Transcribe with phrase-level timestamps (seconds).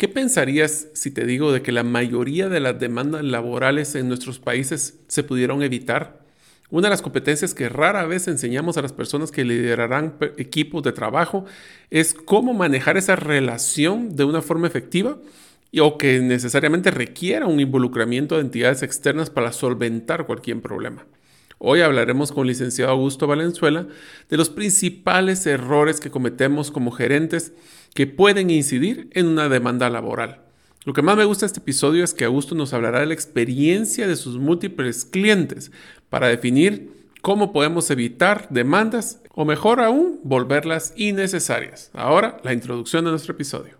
[0.00, 4.38] ¿Qué pensarías si te digo de que la mayoría de las demandas laborales en nuestros
[4.38, 6.24] países se pudieron evitar?
[6.70, 10.92] Una de las competencias que rara vez enseñamos a las personas que liderarán equipos de
[10.92, 11.44] trabajo
[11.90, 15.18] es cómo manejar esa relación de una forma efectiva
[15.78, 21.04] o que necesariamente requiera un involucramiento de entidades externas para solventar cualquier problema.
[21.62, 23.86] Hoy hablaremos con el licenciado Augusto Valenzuela
[24.30, 27.52] de los principales errores que cometemos como gerentes
[27.92, 30.40] que pueden incidir en una demanda laboral.
[30.86, 33.12] Lo que más me gusta de este episodio es que Augusto nos hablará de la
[33.12, 35.70] experiencia de sus múltiples clientes
[36.08, 41.90] para definir cómo podemos evitar demandas o mejor aún volverlas innecesarias.
[41.92, 43.79] Ahora la introducción de nuestro episodio.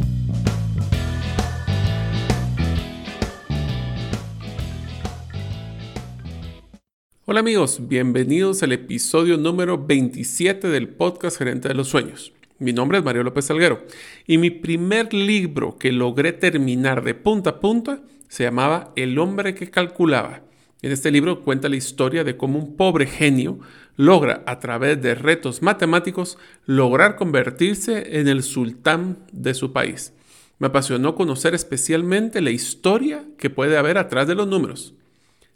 [7.31, 12.33] Hola amigos, bienvenidos al episodio número 27 del podcast Gerente de los Sueños.
[12.59, 13.85] Mi nombre es Mario López Salguero
[14.27, 19.55] y mi primer libro que logré terminar de punta a punta se llamaba El hombre
[19.55, 20.41] que calculaba.
[20.81, 23.59] En este libro cuenta la historia de cómo un pobre genio
[23.95, 30.11] logra a través de retos matemáticos lograr convertirse en el sultán de su país.
[30.59, 34.95] Me apasionó conocer especialmente la historia que puede haber atrás de los números.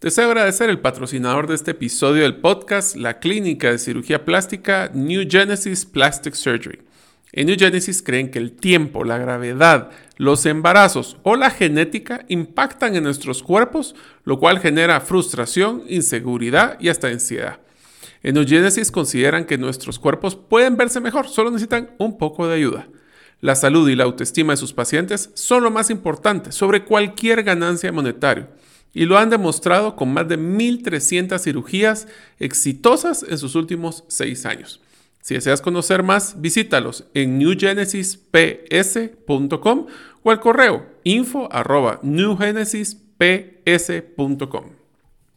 [0.00, 5.28] Deseo agradecer el patrocinador de este episodio del podcast, la clínica de cirugía plástica New
[5.28, 6.80] Genesis Plastic Surgery.
[7.32, 12.96] En New Genesis creen que el tiempo, la gravedad, los embarazos o la genética impactan
[12.96, 13.94] en nuestros cuerpos,
[14.24, 17.60] lo cual genera frustración, inseguridad y hasta ansiedad.
[18.22, 22.54] En New Genesis consideran que nuestros cuerpos pueden verse mejor, solo necesitan un poco de
[22.54, 22.88] ayuda.
[23.42, 27.92] La salud y la autoestima de sus pacientes son lo más importante sobre cualquier ganancia
[27.92, 28.48] monetaria
[28.92, 32.08] y lo han demostrado con más de 1.300 cirugías
[32.38, 34.80] exitosas en sus últimos seis años.
[35.22, 39.86] Si deseas conocer más, visítalos en newgenesisps.com
[40.22, 41.48] o al correo info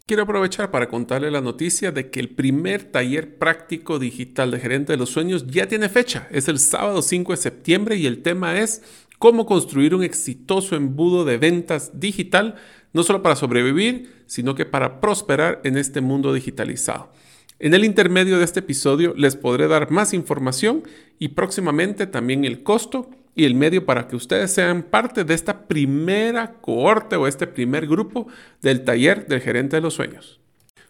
[0.06, 4.91] Quiero aprovechar para contarle la noticia de que el primer taller práctico digital de gerente
[4.94, 6.28] de los sueños ya tiene fecha.
[6.30, 8.81] Es el sábado 5 de septiembre y el tema es
[9.23, 12.56] cómo construir un exitoso embudo de ventas digital
[12.91, 17.09] no solo para sobrevivir, sino que para prosperar en este mundo digitalizado.
[17.57, 20.84] En el intermedio de este episodio les podré dar más información
[21.19, 25.69] y próximamente también el costo y el medio para que ustedes sean parte de esta
[25.69, 28.28] primera cohorte o este primer grupo
[28.61, 30.43] del taller del gerente de los sueños.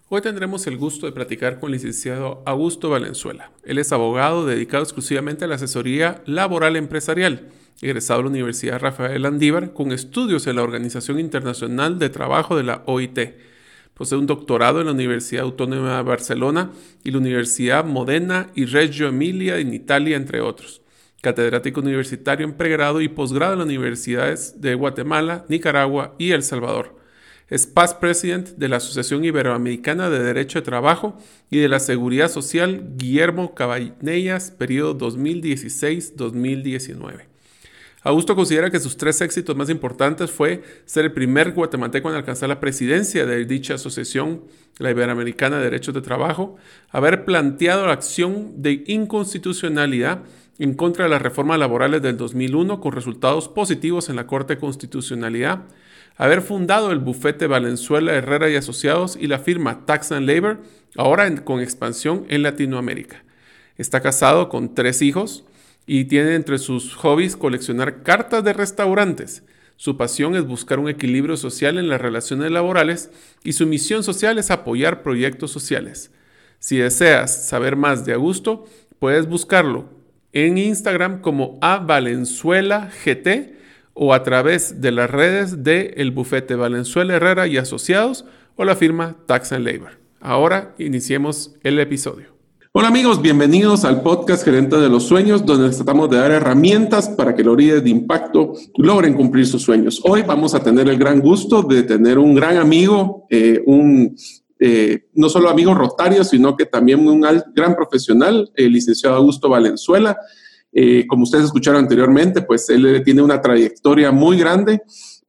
[0.09, 3.51] Hoy tendremos el gusto de platicar con el licenciado Augusto Valenzuela.
[3.63, 7.49] Él es abogado dedicado exclusivamente a la asesoría laboral empresarial
[7.81, 12.63] egresado de la Universidad Rafael Andívar con estudios en la Organización Internacional de Trabajo de
[12.63, 13.19] la OIT.
[13.93, 16.71] Posee un doctorado en la Universidad Autónoma de Barcelona
[17.03, 20.81] y la Universidad Modena y Reggio Emilia en Italia, entre otros.
[21.21, 27.02] Catedrático universitario en pregrado y posgrado en las universidades de Guatemala, Nicaragua y El Salvador.
[27.49, 31.17] Es past president de la Asociación Iberoamericana de Derecho de Trabajo
[31.49, 37.33] y de la Seguridad Social Guillermo Cabanellas, periodo 2016-2019.
[38.05, 42.49] Augusto considera que sus tres éxitos más importantes fue ser el primer guatemalteco en alcanzar
[42.49, 44.43] la presidencia de dicha asociación,
[44.77, 46.57] la Iberoamericana de Derechos de Trabajo,
[46.91, 50.23] haber planteado la acción de inconstitucionalidad
[50.59, 54.59] en contra de las reformas laborales del 2001 con resultados positivos en la Corte de
[54.59, 55.63] Constitucionalidad,
[56.17, 60.61] haber fundado el bufete Valenzuela Herrera y Asociados y la firma Tax and Labor,
[60.95, 63.23] ahora con expansión en Latinoamérica.
[63.77, 65.45] Está casado con tres hijos,
[65.85, 69.43] y tiene entre sus hobbies coleccionar cartas de restaurantes.
[69.75, 73.09] Su pasión es buscar un equilibrio social en las relaciones laborales
[73.43, 76.11] y su misión social es apoyar proyectos sociales.
[76.59, 78.65] Si deseas saber más de Augusto,
[78.99, 79.89] puedes buscarlo
[80.31, 82.89] en Instagram como a Valenzuela
[83.93, 88.25] o a través de las redes de el bufete Valenzuela Herrera y Asociados
[88.55, 89.99] o la firma Tax and Labor.
[90.19, 92.33] Ahora iniciemos el episodio.
[92.75, 97.35] Hola amigos, bienvenidos al podcast Gerente de los Sueños, donde tratamos de dar herramientas para
[97.35, 100.01] que los líderes de impacto logren cumplir sus sueños.
[100.03, 104.15] Hoy vamos a tener el gran gusto de tener un gran amigo, eh, un
[104.59, 107.21] eh, no solo amigo rotario, sino que también un
[107.53, 110.17] gran profesional, el licenciado Augusto Valenzuela.
[110.73, 114.81] Eh, como ustedes escucharon anteriormente, pues él tiene una trayectoria muy grande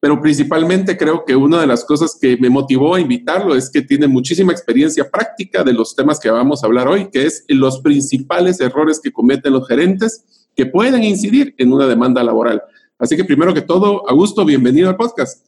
[0.04, 3.80] pero principalmente creo que una de las cosas que me motivó a invitarlo es que
[3.80, 7.80] tiene muchísima experiencia práctica de los temas que vamos a hablar hoy, que es los
[7.80, 12.62] principales errores que cometen los gerentes que pueden incidir en una demanda laboral.
[12.98, 15.46] Así que primero que todo, Augusto, bienvenido al podcast.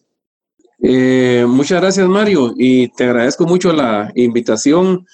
[0.83, 5.05] Eh, muchas gracias, Mario, y te agradezco mucho la invitación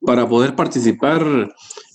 [0.00, 1.52] para poder participar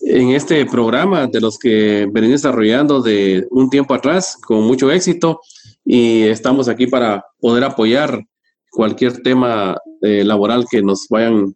[0.10, 5.42] en este programa de los que venimos desarrollando de un tiempo atrás con mucho éxito
[5.84, 8.24] y estamos aquí para poder apoyar
[8.72, 11.56] cualquier tema eh, laboral que nos vayan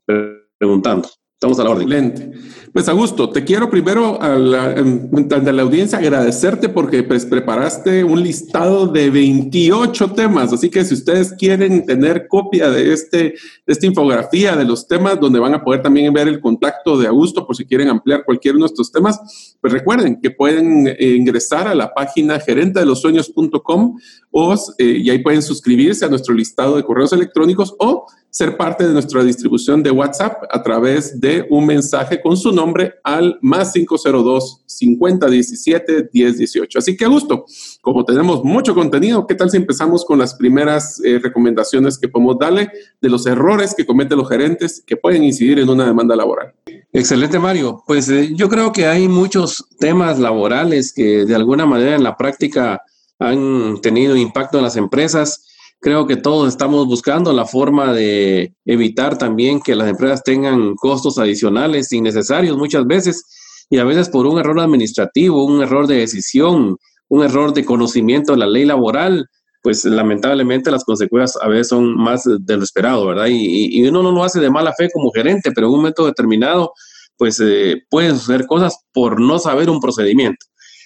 [0.57, 1.09] preguntando.
[1.33, 1.83] Estamos a la orden.
[1.83, 2.31] Excelente.
[2.73, 8.87] Pues Augusto, te quiero primero a la, la audiencia agradecerte porque pues, preparaste un listado
[8.87, 10.53] de 28 temas.
[10.53, 13.33] Así que si ustedes quieren tener copia de, este, de
[13.67, 17.45] esta infografía de los temas, donde van a poder también ver el contacto de Augusto
[17.45, 21.75] por si quieren ampliar cualquiera de nuestros temas, pues recuerden que pueden eh, ingresar a
[21.75, 23.97] la página gerentedelosueños.com
[24.31, 28.87] o, eh, y ahí pueden suscribirse a nuestro listado de correos electrónicos o ser parte
[28.87, 32.60] de nuestra distribución de WhatsApp a través de un mensaje con su nombre
[33.03, 36.79] al más 502 5017 1018.
[36.79, 37.45] Así que a gusto,
[37.81, 42.37] como tenemos mucho contenido, ¿qué tal si empezamos con las primeras eh, recomendaciones que podemos
[42.39, 42.69] darle
[43.01, 46.53] de los errores que cometen los gerentes que pueden incidir en una demanda laboral?
[46.93, 47.83] Excelente, Mario.
[47.87, 52.17] Pues eh, yo creo que hay muchos temas laborales que de alguna manera en la
[52.17, 52.81] práctica
[53.19, 55.45] han tenido impacto en las empresas
[55.81, 61.17] Creo que todos estamos buscando la forma de evitar también que las empresas tengan costos
[61.17, 66.77] adicionales innecesarios muchas veces y a veces por un error administrativo, un error de decisión,
[67.07, 69.25] un error de conocimiento de la ley laboral,
[69.63, 73.25] pues lamentablemente las consecuencias a veces son más de lo esperado, ¿verdad?
[73.29, 76.73] Y, uno no lo hace de mala fe como gerente, pero en un momento determinado,
[77.17, 80.45] pues eh, pueden suceder cosas por no saber un procedimiento.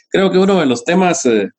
[0.10, 1.50] Creo que uno de los temas eh,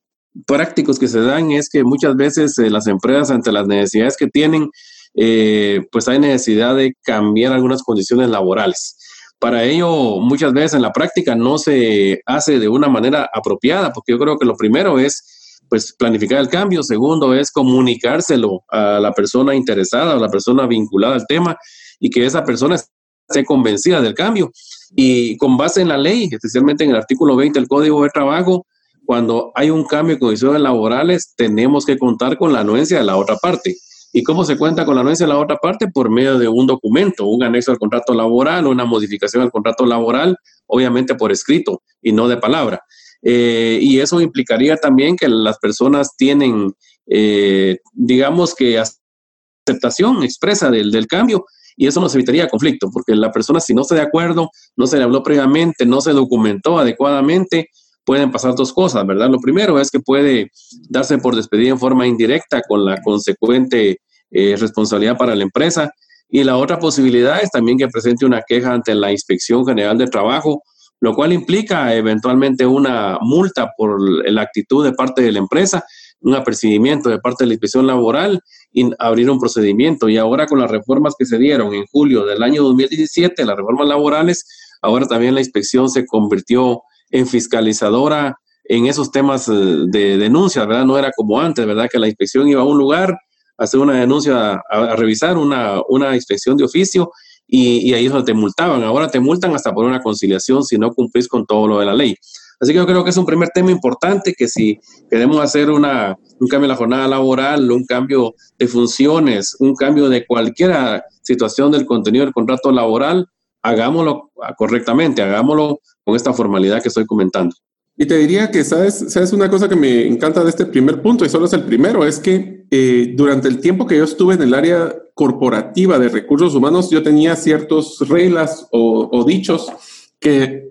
[0.47, 4.27] prácticos que se dan es que muchas veces eh, las empresas ante las necesidades que
[4.27, 4.71] tienen,
[5.15, 8.97] eh, pues hay necesidad de cambiar algunas condiciones laborales.
[9.39, 14.13] Para ello, muchas veces en la práctica no se hace de una manera apropiada, porque
[14.13, 19.13] yo creo que lo primero es pues planificar el cambio, segundo es comunicárselo a la
[19.13, 21.57] persona interesada, a la persona vinculada al tema
[21.99, 24.51] y que esa persona esté convencida del cambio.
[24.95, 28.65] Y con base en la ley, especialmente en el artículo 20 del Código de Trabajo,
[29.07, 33.17] cuando hay un cambio de condiciones laborales, tenemos que contar con la anuencia de la
[33.17, 33.77] otra parte.
[34.13, 35.89] ¿Y cómo se cuenta con la anuencia de la otra parte?
[35.89, 40.37] Por medio de un documento, un anexo al contrato laboral, una modificación al contrato laboral,
[40.67, 42.83] obviamente por escrito y no de palabra.
[43.23, 46.73] Eh, y eso implicaría también que las personas tienen,
[47.07, 51.45] eh, digamos que aceptación expresa del, del cambio
[51.77, 54.97] y eso nos evitaría conflicto, porque la persona si no está de acuerdo, no se
[54.97, 57.69] le habló previamente, no se documentó adecuadamente,
[58.07, 59.29] pueden pasar dos cosas, ¿verdad?
[59.29, 60.53] Lo primero es que puede
[60.89, 64.01] darse por despedida en forma indirecta con la consecuente
[64.31, 65.91] eh, responsabilidad para la empresa.
[66.29, 70.07] Y la otra posibilidad es también que presente una queja ante la Inspección General de
[70.07, 70.63] Trabajo,
[71.01, 75.85] lo cual implica eventualmente una multa por la actitud de parte de la empresa,
[76.21, 78.41] un apercibimiento de parte de la inspección laboral
[78.73, 80.09] y abrir un procedimiento.
[80.09, 83.89] Y ahora con las reformas que se dieron en julio del año 2017, las reformas
[83.89, 84.47] laborales,
[84.81, 88.37] ahora también la inspección se convirtió en fiscalizadora
[88.69, 90.85] en esos temas eh, de denuncia, ¿verdad?
[90.85, 91.89] No era como antes, ¿verdad?
[91.91, 93.17] Que la inspección iba a un lugar
[93.59, 97.11] hacer una denuncia, a, revisar una, una, inspección de oficio
[97.47, 98.83] y, ahí es donde te multaban.
[98.83, 101.95] Ahora te multan hasta por una conciliación si no cumplís con todo lo de la
[101.95, 102.15] ley.
[102.61, 104.79] Así que yo creo que es un primer tema importante que si
[105.11, 110.09] queremos hacer una, un cambio en la jornada laboral, un cambio de funciones, un cambio
[110.09, 113.27] de cualquier situación del contenido del contrato laboral,
[113.67, 117.55] hagámoslo correctamente, hagámoslo con esta formalidad que estoy comentando.
[117.99, 119.07] Y te diría que, ¿sabes?
[119.09, 119.33] ¿sabes?
[119.33, 122.21] Una cosa que me encanta de este primer punto, y solo es el primero, es
[122.21, 126.91] que eh, durante el tiempo que yo estuve en el área corporativa de recursos humanos,
[126.91, 129.73] yo tenía ciertas reglas o, dichos
[130.21, 130.69] que,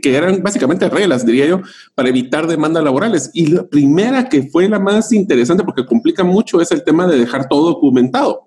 [0.00, 1.62] que eran básicamente reglas, diría yo,
[1.96, 3.30] para evitar demandas laborales.
[3.34, 7.18] Y la primera que fue la más interesante, porque complica mucho, es el tema de
[7.18, 8.44] dejar todo documentado.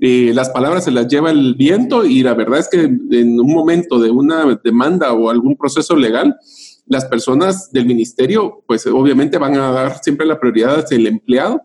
[0.00, 3.52] Eh, las palabras se las lleva el viento y la verdad es que en un
[3.52, 6.36] momento de una demanda o algún proceso legal,
[6.86, 11.62] las personas del ministerio, pues obviamente van a dar siempre la prioridad al empleado,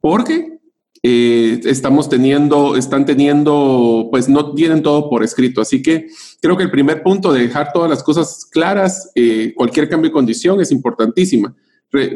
[0.00, 0.58] porque
[1.04, 5.60] eh, estamos teniendo, están teniendo, pues no tienen todo por escrito.
[5.60, 6.08] Así que
[6.40, 10.14] creo que el primer punto de dejar todas las cosas claras, eh, cualquier cambio de
[10.14, 11.54] condición es importantísima.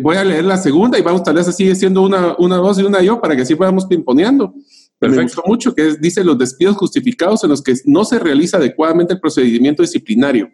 [0.02, 2.82] voy a leer la segunda y vamos, tal vez así siendo una, una voz y
[2.82, 4.54] una yo para que así podamos pimponeando.
[5.00, 9.14] Me gustó mucho que dice los despidos justificados en los que no se realiza adecuadamente
[9.14, 10.50] el procedimiento disciplinario.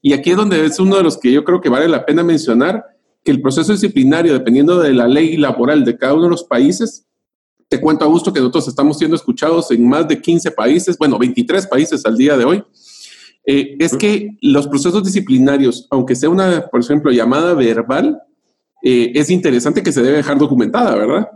[0.00, 2.22] Y aquí es donde es uno de los que yo creo que vale la pena
[2.22, 2.84] mencionar,
[3.22, 7.06] que el proceso disciplinario, dependiendo de la ley laboral de cada uno de los países,
[7.68, 11.18] te cuento, a gusto que nosotros estamos siendo escuchados en más de 15 países, bueno,
[11.18, 12.64] 23 países al día de hoy.
[13.46, 18.20] Eh, es que los procesos disciplinarios, aunque sea una, por ejemplo, llamada verbal,
[18.82, 21.28] eh, es interesante que se debe dejar documentada, ¿verdad?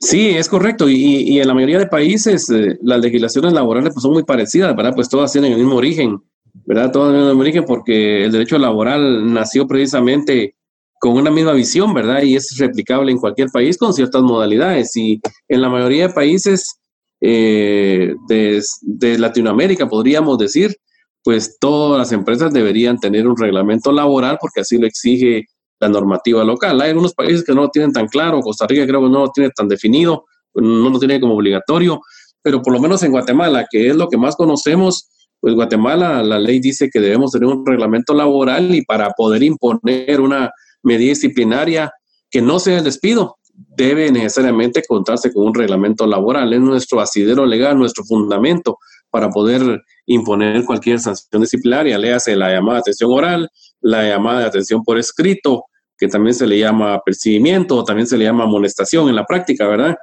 [0.00, 0.88] Sí, es correcto.
[0.88, 4.92] Y, en la mayoría de países eh, las legislaciones laborales pues, son muy parecidas, ¿verdad?
[4.94, 6.18] Pues todas tienen el mismo origen,
[6.66, 6.92] ¿verdad?
[6.92, 10.54] Todas tienen el mismo origen porque el derecho laboral nació precisamente
[11.00, 12.22] con una misma visión, ¿verdad?
[12.22, 14.96] Y es replicable en cualquier país con ciertas modalidades.
[14.96, 16.78] Y en la mayoría de países
[17.20, 20.76] eh, de, Latinoamérica, podríamos decir,
[21.22, 25.46] pues todas las empresas deberían tener un reglamento laboral porque así lo exige
[25.80, 26.80] la normativa local.
[26.80, 29.30] Hay algunos países que no lo tienen tan claro, Costa Rica creo que no lo
[29.30, 32.00] tiene tan definido, no lo tiene como obligatorio,
[32.42, 35.08] pero por lo menos en Guatemala, que es lo que más conocemos,
[35.40, 40.20] pues Guatemala, la ley dice que debemos tener un reglamento laboral y para poder imponer
[40.20, 40.50] una
[40.82, 41.92] medida disciplinaria
[42.30, 46.52] que no sea el despido, debe necesariamente contarse con un reglamento laboral.
[46.52, 48.78] Es nuestro asidero legal, nuestro fundamento
[49.10, 51.98] para poder imponer cualquier sanción disciplinaria.
[51.98, 55.64] Léase la llamada de atención oral, la llamada de atención por escrito,
[55.98, 59.96] que también se le llama percibimiento, también se le llama amonestación en la práctica, ¿verdad?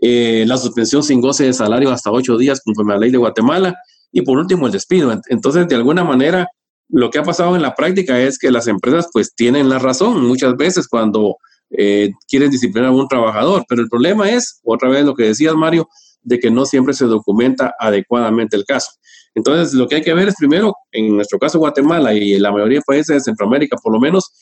[0.00, 3.18] Eh, la suspensión sin goce de salario hasta ocho días conforme a la ley de
[3.18, 3.76] Guatemala
[4.12, 5.18] y por último el despido.
[5.28, 6.48] Entonces, de alguna manera,
[6.88, 10.26] lo que ha pasado en la práctica es que las empresas pues tienen la razón
[10.26, 11.36] muchas veces cuando
[11.70, 15.54] eh, quieren disciplinar a un trabajador, pero el problema es, otra vez lo que decías
[15.54, 15.88] Mario,
[16.22, 18.90] de que no siempre se documenta adecuadamente el caso.
[19.34, 22.50] Entonces, lo que hay que ver es primero, en nuestro caso Guatemala y en la
[22.50, 24.32] mayoría de países de Centroamérica, por lo menos,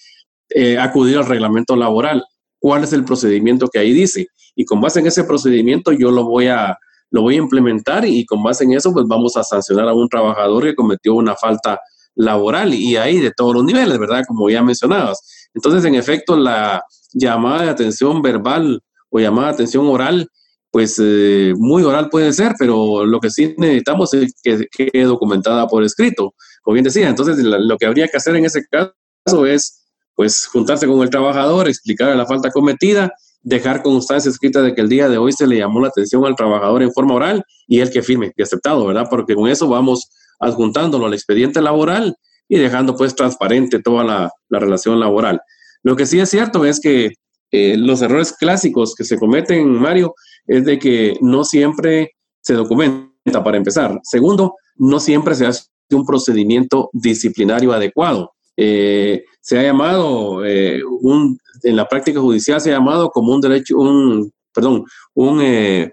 [0.51, 2.25] eh, acudir al reglamento laboral.
[2.59, 4.29] ¿Cuál es el procedimiento que ahí dice?
[4.55, 6.77] Y con base en ese procedimiento yo lo voy a,
[7.11, 10.09] lo voy a implementar y con base en eso, pues vamos a sancionar a un
[10.09, 11.81] trabajador que cometió una falta
[12.15, 14.25] laboral y ahí de todos los niveles, ¿verdad?
[14.27, 15.49] Como ya mencionabas.
[15.55, 20.29] Entonces, en efecto, la llamada de atención verbal o llamada de atención oral,
[20.71, 25.67] pues eh, muy oral puede ser, pero lo que sí necesitamos es que quede documentada
[25.67, 27.09] por escrito, como bien decía.
[27.09, 29.86] Entonces, lo que habría que hacer en ese caso es,
[30.17, 34.89] pues, juntarse con el trabajador, explicarle la falta cometida, dejar constancia escrita de que el
[34.89, 37.91] día de hoy se le llamó la atención al trabajador en forma oral y él
[37.91, 39.07] que firme y aceptado, ¿verdad?
[39.09, 40.09] Porque con eso vamos
[40.41, 42.17] adjuntándolo al expediente laboral
[42.49, 45.41] y dejando pues transparente toda la, relación laboral.
[45.85, 47.13] Lo que sí es cierto es que
[47.53, 50.15] eh, los errores clásicos que se cometen, Mario,
[50.47, 54.01] es de que no siempre se documenta para empezar.
[54.03, 58.33] Segundo, no siempre se hace un procedimiento disciplinario adecuado.
[58.57, 63.41] Eh, se ha llamado, eh, un, en la práctica judicial se ha llamado como un
[63.41, 64.85] derecho, un, perdón,
[65.15, 65.41] un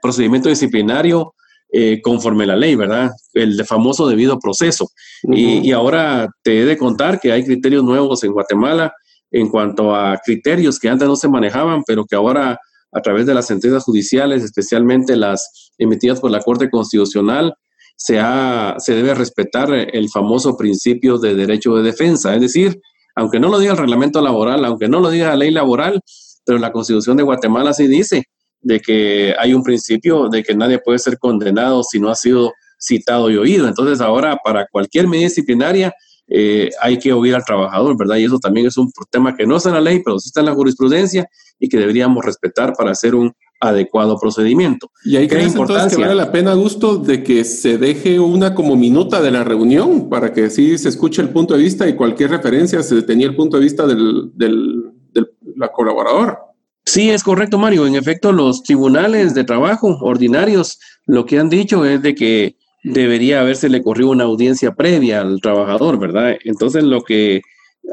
[0.01, 1.35] procedimiento disciplinario
[1.71, 3.11] eh, conforme la ley, ¿verdad?
[3.31, 4.89] El famoso debido proceso.
[5.31, 8.91] y, ahora te he de contar que hay criterios nuevos en Guatemala
[9.29, 12.57] en cuanto a criterios que antes no se manejaban, pero que ahora
[12.91, 17.53] a través de las sentencias judiciales, especialmente las emitidas por la Corte Constitucional,
[17.95, 22.33] se, ha, se debe respetar el famoso principio de derecho de defensa.
[22.33, 22.81] Es decir,
[23.15, 26.01] aunque no lo diga el reglamento laboral, aunque no lo diga la ley laboral,
[26.45, 28.25] pero la Constitución de Guatemala sí dice
[28.61, 32.53] de que hay un principio de que nadie puede ser condenado si no ha sido
[32.79, 33.67] citado y oído.
[33.67, 35.93] Entonces ahora para cualquier medida disciplinaria
[36.27, 38.15] eh, hay que oír al trabajador, ¿verdad?
[38.17, 40.39] Y eso también es un tema que no está en la ley, pero sí está
[40.39, 41.27] en la jurisprudencia
[41.59, 44.91] y que deberíamos respetar para hacer un adecuado procedimiento.
[45.05, 48.75] Y hay que entonces que vale la pena, Gusto, de que se deje una como
[48.75, 52.31] minuta de la reunión para que sí se escuche el punto de vista y cualquier
[52.31, 56.37] referencia se tenía el punto de vista del, del, del la colaborador.
[56.85, 57.87] Sí, es correcto, Mario.
[57.87, 63.39] En efecto, los tribunales de trabajo ordinarios lo que han dicho es de que debería
[63.39, 66.35] haberse le corrido una audiencia previa al trabajador, ¿verdad?
[66.43, 67.41] Entonces, lo que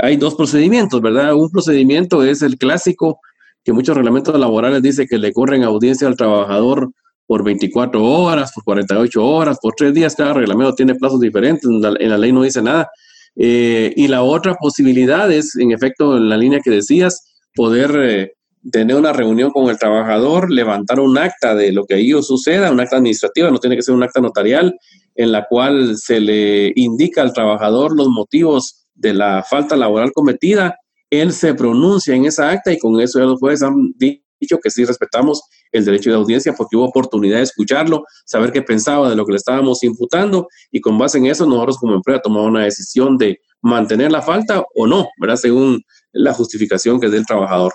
[0.00, 1.34] hay dos procedimientos, ¿verdad?
[1.34, 3.20] Un procedimiento es el clásico,
[3.64, 6.90] que muchos reglamentos laborales dicen que le corren audiencia al trabajador
[7.26, 10.16] por 24 horas, por 48 horas, por tres días.
[10.16, 12.88] Cada reglamento tiene plazos diferentes, en la, ley no dice nada.
[13.36, 17.22] Eh, y la otra posibilidad es, en efecto, en la línea que decías,
[17.54, 18.32] poder eh,
[18.72, 22.80] tener una reunión con el trabajador, levantar un acta de lo que ahí suceda, un
[22.80, 24.76] acta administrativa, no tiene que ser un acta notarial,
[25.14, 30.76] en la cual se le indica al trabajador los motivos de la falta laboral cometida,
[31.10, 34.70] él se pronuncia en esa acta y con eso ya los jueces han dicho que
[34.70, 39.16] sí respetamos el derecho de audiencia porque hubo oportunidad de escucharlo, saber qué pensaba de
[39.16, 42.64] lo que le estábamos imputando y con base en eso nosotros como empresa tomamos una
[42.64, 45.36] decisión de mantener la falta o no, ¿verdad?
[45.36, 47.72] Según la justificación que es del trabajador.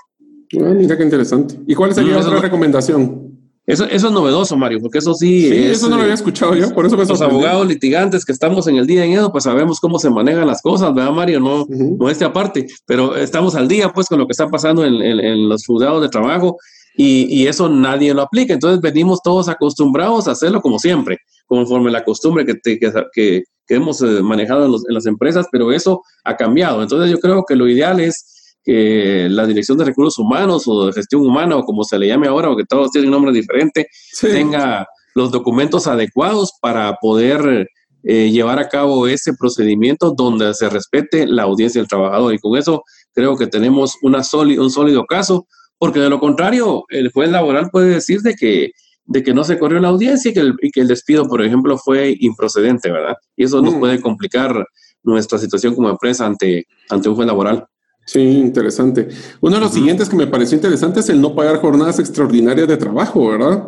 [0.60, 1.60] Ah, mira qué interesante.
[1.68, 3.25] ¿Y cuál sería mm, otra recomendación?
[3.68, 5.50] Eso, eso es novedoso, Mario, porque eso sí.
[5.50, 8.68] Sí, eso no lo había escuchado yo, por eso me Los abogados litigantes que estamos
[8.68, 11.40] en el día en eso, pues sabemos cómo se manejan las cosas, ¿verdad, Mario?
[11.40, 15.02] No, no este aparte, pero estamos al día, pues, con lo que está pasando en,
[15.02, 16.58] en, los juzgados de trabajo
[16.96, 18.54] y, y, eso nadie lo aplica.
[18.54, 21.18] Entonces venimos todos acostumbrados a hacerlo como siempre,
[21.48, 26.04] conforme la costumbre que, que, que, hemos eh, manejado en, en las empresas, pero eso
[26.24, 26.84] ha cambiado.
[26.84, 28.35] Entonces yo creo que lo ideal es
[28.66, 32.28] que la Dirección de Recursos Humanos o de Gestión Humana o como se le llame
[32.28, 33.88] ahora, o que todos tienen nombre diferente,
[34.20, 37.68] tenga los documentos adecuados para poder
[38.04, 42.34] eh, llevar a cabo ese procedimiento donde se respete la audiencia del trabajador.
[42.34, 47.12] Y con eso creo que tenemos una un sólido caso, porque de lo contrario, el
[47.12, 48.72] juez laboral puede decir de que,
[49.06, 51.78] de que no se corrió la audiencia y que, el, que el despido, por ejemplo,
[51.78, 53.16] fue improcedente, ¿verdad?
[53.36, 53.80] Y eso nos mm.
[53.80, 54.66] puede complicar
[55.04, 57.66] nuestra situación como empresa ante, ante un juez laboral.
[58.06, 59.10] Sí, interesante.
[59.42, 62.78] Uno de los siguientes que me pareció interesante es el no pagar jornadas extraordinarias de
[62.78, 63.66] trabajo, ¿verdad?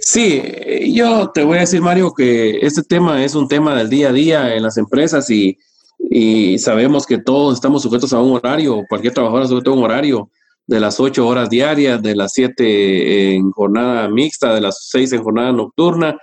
[0.00, 0.42] Sí,
[0.92, 4.12] yo te voy a decir, Mario, que este tema es un tema del día a
[4.12, 5.58] día en las empresas y,
[6.58, 10.30] sabemos que todos estamos sujetos a un horario, cualquier trabajador sujeto a un horario
[10.66, 15.22] de las ocho horas diarias, de las siete en jornada mixta, de las seis en
[15.22, 16.18] jornada nocturna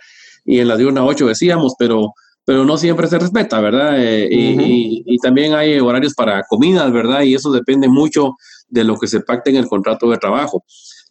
[0.45, 2.13] y en la diurna ocho decíamos, pero
[2.45, 3.95] pero no siempre se respeta, ¿verdad?
[3.97, 7.21] Eh, y, también hay horarios para comidas, ¿verdad?
[7.21, 8.33] Y eso depende mucho
[8.67, 10.65] de lo que se pacte en el contrato de trabajo.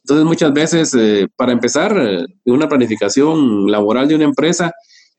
[0.04, 4.72] Entonces, muchas veces, eh, para empezar, eh, una planificación laboral de una empresa,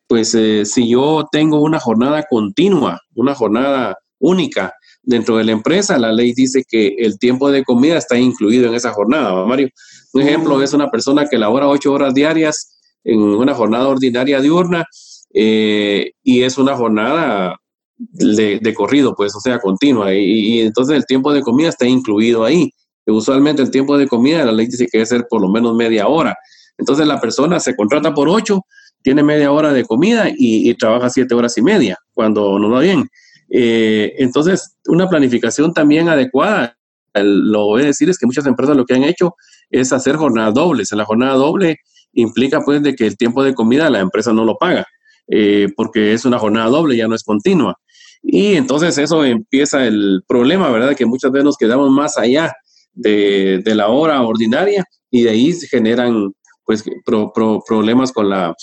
[0.05, 6.12] pues si yo tengo una jornada continua, una jornada única dentro de la empresa, la
[6.12, 9.70] ley dice que el tiempo de comida está incluido en esa jornada, Mario.
[10.13, 14.86] Un ejemplo es una persona que labora ocho horas diarias en una jornada ordinaria diurna
[15.34, 17.60] eh, y es una jornada
[17.98, 22.70] de, corrido, pues, o sea, continua, y, entonces el tiempo de comida está incluido ahí.
[23.05, 26.07] Usualmente el tiempo de comida, la ley dice que debe ser por lo menos media
[26.07, 26.36] hora.
[26.77, 28.62] Entonces la persona se contrata por ocho,
[29.03, 33.07] tiene media hora de comida y, trabaja siete horas y media cuando no va bien.
[33.50, 36.77] Eh, entonces, una planificación también adecuada,
[37.14, 39.36] lo voy a decir es que muchas empresas lo que han hecho
[39.70, 40.92] es hacer jornadas dobles.
[40.92, 41.77] En la jornada doble
[42.14, 44.86] implica pues de que el tiempo de comida la empresa no lo paga.
[45.27, 47.77] Eh, porque es una jornada doble, ya no es continua.
[48.22, 50.96] Y entonces eso empieza el problema, ¿verdad?
[50.96, 52.53] Que muchas veces nos quedamos más allá
[52.94, 56.31] de, la hora ordinaria y de ahí se generan
[56.66, 58.55] pues problemas con, la,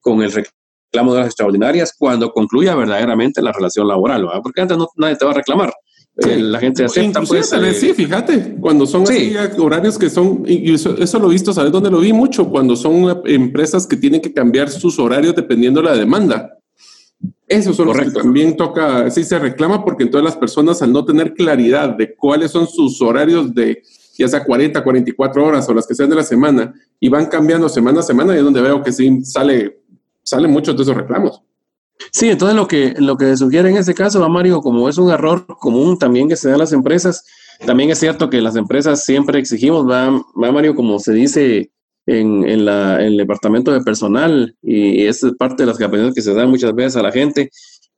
[0.00, 4.40] con el reclamo de las extraordinarias cuando concluya verdaderamente la relación laboral, ¿verdad?
[4.42, 5.72] Porque antes no, nadie te va a reclamar.
[6.14, 7.22] La gente acepta.
[7.22, 9.04] Pues, eh, sí, fíjate, cuando son
[9.58, 12.50] horarios que son, y eso, lo he visto, ¿sabes dónde lo vi mucho?
[12.50, 16.58] Cuando son empresas que tienen que cambiar sus horarios dependiendo de la demanda.
[17.48, 18.20] Eso son Correcto.
[18.20, 22.50] también toca, sí se reclama porque entonces las personas al no tener claridad de cuáles
[22.50, 23.82] son sus horarios de
[24.16, 27.68] ya sea 40, 44 horas o las que sean de la semana y van cambiando
[27.68, 29.80] semana a semana y es donde veo que sí sale,
[30.22, 31.42] salen muchos de esos reclamos.
[32.10, 35.10] Sí, entonces lo que, lo que sugiere en este caso, va Mario, como es un
[35.10, 37.24] error común también que se da en las empresas,
[37.66, 41.70] también es cierto que las empresas siempre exigimos, va, va Mario, como se dice
[42.06, 46.22] en, en, la, en el departamento de personal, y es parte de las capacidades que
[46.22, 47.50] se dan muchas veces a la gente,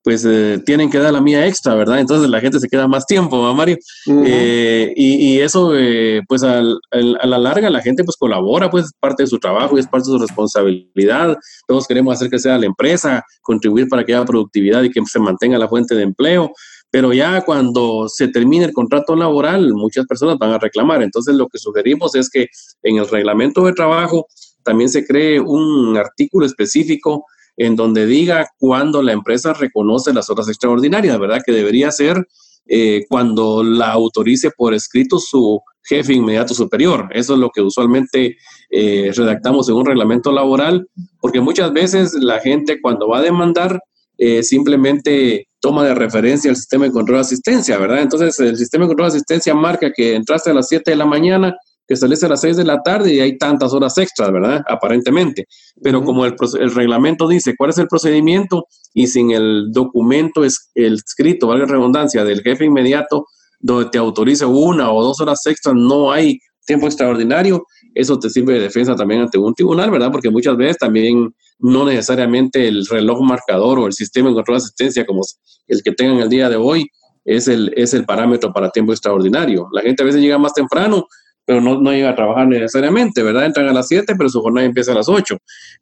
[0.04, 1.98] pues eh, tienen que dar la mía extra, ¿verdad?
[1.98, 3.78] Entonces la gente se queda más tiempo, ¿va, Mario?
[4.06, 9.22] Eh, y, eso, eh, pues a la larga la gente pues colabora, pues es parte
[9.22, 11.38] de su trabajo y es parte de su responsabilidad.
[11.66, 15.18] Todos queremos hacer que sea la empresa, contribuir para que haya productividad y que se
[15.18, 16.52] mantenga la fuente de empleo.
[16.90, 21.02] Pero ya cuando se termine el contrato laboral, muchas personas van a reclamar.
[21.02, 22.48] Entonces lo que sugerimos es que
[22.82, 24.26] en el reglamento de trabajo
[24.62, 27.24] también se cree un artículo específico
[27.56, 31.42] en donde diga cuándo la empresa reconoce las horas extraordinarias, ¿verdad?
[31.44, 32.26] Que debería ser
[32.66, 37.08] eh, cuando la autorice por escrito su jefe inmediato superior.
[37.12, 38.36] Eso es lo que usualmente
[38.70, 40.88] eh, redactamos en un reglamento laboral,
[41.20, 43.80] porque muchas veces la gente cuando va a demandar
[44.16, 48.00] eh, simplemente toma de referencia el sistema de control de asistencia, ¿verdad?
[48.00, 51.06] Entonces el sistema de control de asistencia marca que entraste a las 7 de la
[51.06, 51.56] mañana
[51.87, 54.62] que saliste a las 6 de la tarde y hay tantas horas extras, ¿verdad?
[54.68, 55.47] Aparentemente.
[55.83, 60.70] Pero como el, el, reglamento dice cuál es el procedimiento y sin el documento es
[60.75, 63.27] el escrito, valga redundancia, del jefe inmediato,
[63.61, 68.55] donde te autorice una o dos horas extras, no hay tiempo extraordinario, eso te sirve
[68.55, 70.11] de defensa también ante un tribunal, ¿verdad?
[70.11, 74.64] Porque muchas veces también no necesariamente el reloj marcador o el sistema de control de
[74.64, 75.23] asistencia como
[75.68, 76.87] el que tengan el día de hoy
[77.25, 79.68] es el, es el parámetro para tiempo extraordinario.
[79.73, 81.07] La gente a veces llega más temprano
[81.46, 83.46] pero no, no llega a trabajar necesariamente, ¿verdad?
[83.46, 85.37] Entran a las 7, pero su jornada empieza a las 8.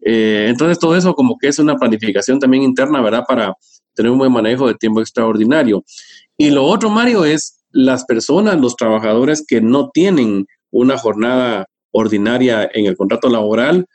[0.04, 3.24] Eh, entonces, todo eso como que es una planificación también interna, ¿verdad?
[3.26, 3.54] Para
[3.94, 5.84] tener un buen manejo de tiempo extraordinario.
[6.36, 12.68] Y lo otro, Mario, es las personas, los trabajadores que no tienen una jornada ordinaria
[12.72, 13.86] en el contrato laboral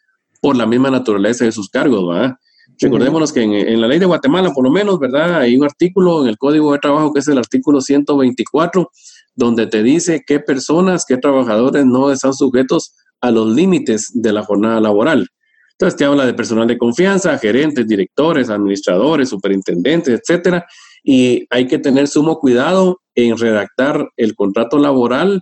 [0.41, 2.35] por la misma naturaleza de sus cargos, ¿verdad?
[2.79, 5.39] Recordémonos que en, la ley de Guatemala, por lo menos, ¿verdad?
[5.39, 8.91] Hay un artículo en el Código de Trabajo que es el artículo 124,
[9.37, 14.43] donde te dice qué personas, qué trabajadores no están sujetos a los límites de la
[14.43, 15.29] jornada laboral.
[15.71, 20.65] Entonces te habla de personal de confianza, gerentes, directores, administradores, superintendentes, etcétera.
[21.01, 25.41] Y hay que tener sumo cuidado en redactar el contrato laboral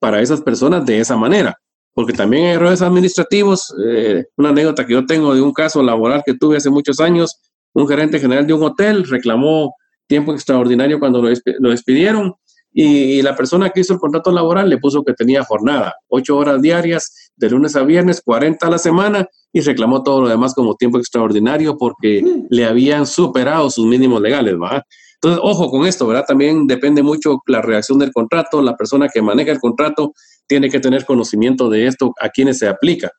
[0.00, 1.56] para esas personas de esa manera
[1.94, 3.72] porque también hay errores administrativos.
[3.86, 7.40] Eh, una anécdota que yo tengo de un caso laboral que tuve hace muchos años,
[7.72, 9.74] un gerente general de un hotel reclamó
[10.06, 12.34] tiempo extraordinario cuando lo, despidieron
[12.74, 16.60] y, la persona que hizo el contrato laboral le puso que tenía jornada, ocho horas
[16.60, 20.74] diarias, de lunes a viernes, 40 a la semana y reclamó todo lo demás como
[20.74, 22.46] tiempo extraordinario porque mm.
[22.50, 24.82] le habían superado sus mínimos legales, ¿verdad?
[25.14, 26.24] Entonces, ojo con esto, ¿verdad?
[26.26, 30.12] También depende mucho la reacción del contrato, la persona que maneja el contrato
[30.46, 33.10] tiene que tener conocimiento de esto, a quienes se aplica.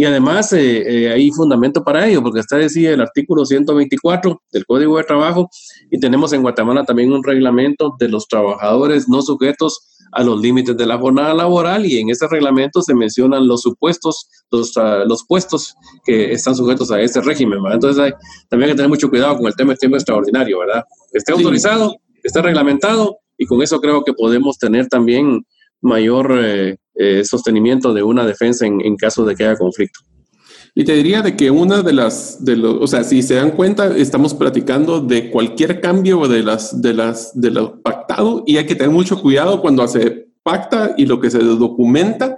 [0.00, 4.64] Y además eh, eh, hay fundamento para ello, porque está decía el artículo 124 del
[4.64, 5.50] Código de Trabajo
[5.90, 10.74] y tenemos en Guatemala también un reglamento de los trabajadores no sujetos a los límites
[10.74, 15.26] de la jornada laboral y en ese reglamento se mencionan los supuestos, los, ah, los
[15.26, 15.74] puestos
[16.06, 17.58] que están sujetos a este régimen.
[17.70, 18.12] Entonces hay,
[18.48, 20.82] también hay que tener mucho cuidado con el tema del tiempo extraordinario, ¿verdad?
[21.12, 25.44] Esté autorizado, esté reglamentado y con eso creo que podemos tener también
[25.82, 30.00] mayor eh, eh, sostenimiento de una defensa en, caso de que haya conflicto.
[30.74, 33.52] Y te diría de que una de las, de los, o sea, si se dan
[33.52, 38.66] cuenta, estamos platicando de cualquier cambio de las, de las, de lo pactado y hay
[38.66, 42.36] que tener mucho cuidado cuando se pacta y lo que se documenta.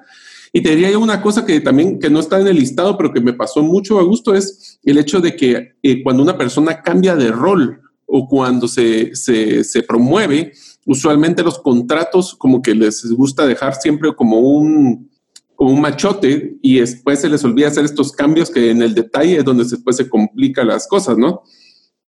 [0.52, 3.20] Y te diría una cosa que también, que no está en el listado, pero que
[3.20, 7.16] me pasó mucho a gusto, es el hecho de que eh, cuando una persona cambia
[7.16, 10.52] de rol o cuando se, se, se promueve,
[10.86, 15.10] usualmente los contratos como que les gusta dejar siempre como un,
[15.54, 19.38] como un machote y después se les olvida hacer estos cambios que en el detalle
[19.38, 21.42] es donde después se complican las cosas, ¿no?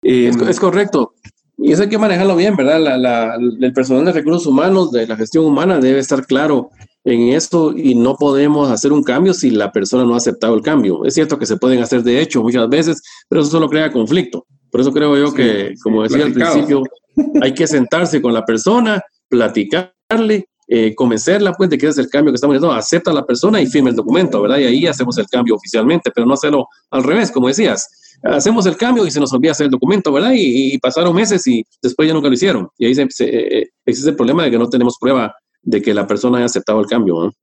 [0.02, 1.14] es, em, correcto.
[1.58, 2.80] Y eso hay que manejarlo bien, ¿verdad?
[2.98, 6.70] La, el personal de recursos humanos, de la gestión humana, debe estar claro
[7.05, 10.62] en esto y no podemos hacer un cambio si la persona no ha aceptado el
[10.62, 11.05] cambio.
[11.05, 14.47] Es cierto que se pueden hacer de hecho muchas veces, pero eso solo crea conflicto.
[14.71, 16.83] Por eso creo yo que, como decía al principio,
[17.43, 22.33] hay que sentarse con la persona, platicarle, eh, convencerla pues de que es el cambio
[22.33, 24.59] que estamos haciendo, acepta a la persona y firma el documento, ¿verdad?
[24.59, 27.87] Y ahí hacemos el cambio oficialmente, pero no hacerlo al revés, como decías.
[28.23, 30.33] Hacemos el cambio y se nos olvida hacer el documento, ¿verdad?
[30.35, 32.69] Y, pasaron meses y después ya nunca lo hicieron.
[32.79, 36.38] Y ahí eh, existe el problema de que no tenemos prueba de que la persona
[36.38, 37.35] haya aceptado el cambio.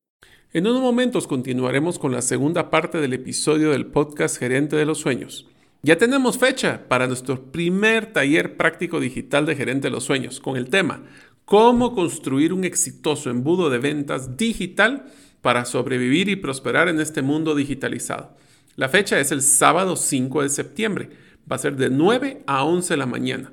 [0.51, 4.97] En unos momentos continuaremos con la segunda parte del episodio del podcast Gerente de los
[4.97, 5.47] Sueños.
[5.81, 10.57] Ya tenemos fecha para nuestro primer taller práctico digital de Gerente de los Sueños con
[10.57, 11.03] el tema
[11.45, 15.05] Cómo construir un exitoso embudo de ventas digital
[15.41, 18.35] para sobrevivir y prosperar en este mundo digitalizado.
[18.75, 21.09] La fecha es el sábado 5 de septiembre.
[21.51, 23.51] Va a ser de 9 a 11 de la mañana.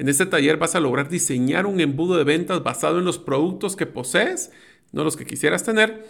[0.00, 3.76] En este taller vas a lograr diseñar un embudo de ventas basado en los productos
[3.76, 4.50] que posees,
[4.92, 6.06] no los que quisieras tener,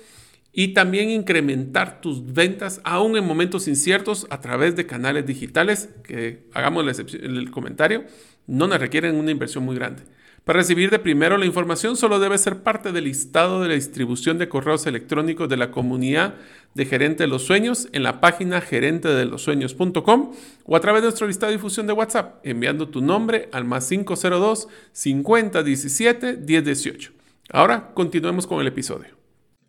[0.53, 6.47] y también incrementar tus ventas aún en momentos inciertos a través de canales digitales que,
[6.55, 8.05] hagamos el comentario,
[8.47, 10.05] no nos requieren una inversión muy grande.
[10.51, 14.37] Para recibir de primero la información solo debes ser parte del listado de la distribución
[14.37, 16.35] de correos electrónicos de la comunidad
[16.75, 20.33] de Gerente de los Sueños en la página gerentedelosueños.com
[20.65, 23.89] o a través de nuestro listado de difusión de WhatsApp enviando tu nombre al más
[23.89, 27.13] 502 5017 1018.
[27.53, 29.11] Ahora continuemos con el episodio.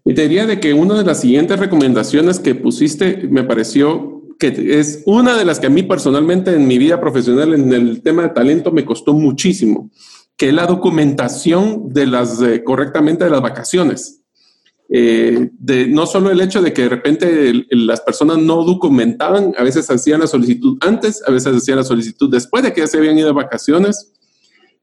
[0.04, 4.80] Y te diría de que una de las siguientes recomendaciones que pusiste me pareció que
[4.80, 8.24] es una de las que a mí personalmente en mi vida profesional en el tema
[8.24, 9.91] de talento me costó muchísimo,
[10.38, 14.22] que la documentación de las correctamente de las vacaciones.
[14.94, 15.52] Eh,
[15.88, 20.20] no solo el hecho de que de repente las personas no documentaban, a veces hacían
[20.20, 23.28] la solicitud antes, a veces hacían la solicitud después de que ya se habían ido
[23.28, 24.12] de vacaciones.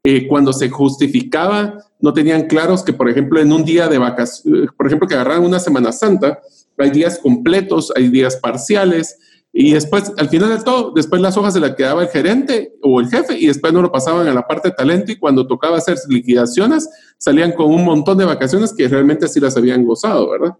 [0.04, 4.70] Eh, cuando se justificaba no tenían claros que, por ejemplo, en un día de vacaciones,
[4.76, 6.38] por ejemplo, que agarraran una Semana Santa,
[6.78, 9.18] hay días completos, hay días parciales,
[9.52, 13.00] y después, al final de todo, después las hojas se las quedaba el gerente o
[13.00, 15.78] el jefe y después no lo pasaban a la parte de talento y cuando tocaba
[15.78, 20.56] hacer liquidaciones salían con un montón de vacaciones que realmente sí las habían gozado, ¿verdad?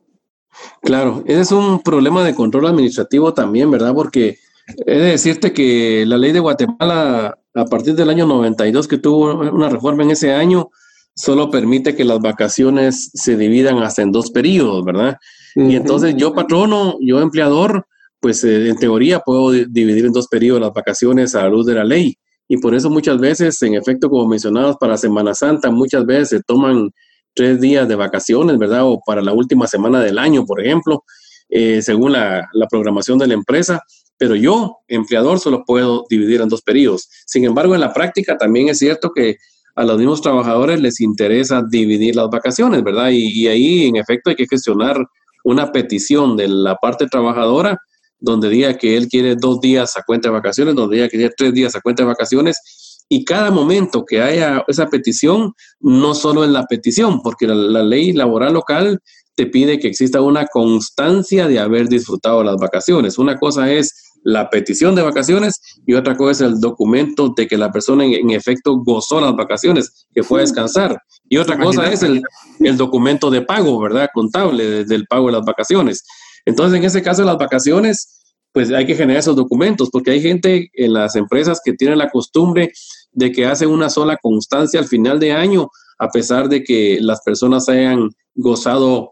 [0.83, 3.95] Claro, ese es un problema de control administrativo también, ¿verdad?
[3.95, 4.39] Porque
[4.87, 9.35] he de decirte que la ley de Guatemala, a partir del año 92, que tuvo
[9.35, 10.71] una reforma en ese año,
[11.15, 15.19] solo permite que las vacaciones se dividan hasta en dos periodos, ¿verdad?
[15.55, 17.87] Y entonces yo patrono, yo empleador,
[18.21, 21.75] pues eh, en teoría puedo dividir en dos periodos las vacaciones a la luz de
[21.75, 22.17] la ley.
[22.49, 26.43] Y por eso muchas veces, en efecto, como mencionabas, para Semana Santa, muchas veces se
[26.43, 26.91] toman
[27.35, 28.87] tres días de vacaciones, ¿verdad?
[28.87, 31.05] O para la última semana del año, por ejemplo,
[31.51, 33.83] eh, según la, programación de la empresa
[34.19, 37.09] pero yo, empleador, solo puedo dividir en dos periodos.
[37.25, 39.37] Sin embargo, en la práctica también es cierto que
[39.77, 43.11] a los mismos trabajadores les interesa dividir las vacaciones, ¿verdad?
[43.13, 44.97] Y, ahí, en efecto, hay que gestionar
[45.45, 47.79] una petición de la parte trabajadora
[48.21, 51.35] donde diga que él quiere dos días a cuenta de vacaciones, donde diga que quiere
[51.37, 53.05] tres días a cuenta de vacaciones.
[53.09, 58.13] Y cada momento que haya esa petición, no solo en la petición, porque la ley
[58.13, 59.01] laboral local
[59.35, 63.19] te pide que exista una constancia de haber disfrutado las vacaciones.
[63.19, 67.57] Una cosa es la petición de vacaciones y otra cosa es el documento de que
[67.57, 71.01] la persona en, efecto gozó las vacaciones, que fue a descansar.
[71.29, 72.23] Y otra cosa es el,
[72.61, 74.09] el, documento de pago, ¿verdad?
[74.13, 76.05] Contable del pago de las vacaciones.
[76.49, 80.71] Entonces, en ese caso, las vacaciones, pues hay que generar esos documentos, porque hay gente
[80.73, 82.73] en las empresas que tienen la costumbre
[83.13, 87.21] de que hacen una sola constancia al final de año, a pesar de que las
[87.21, 89.11] personas hayan gozado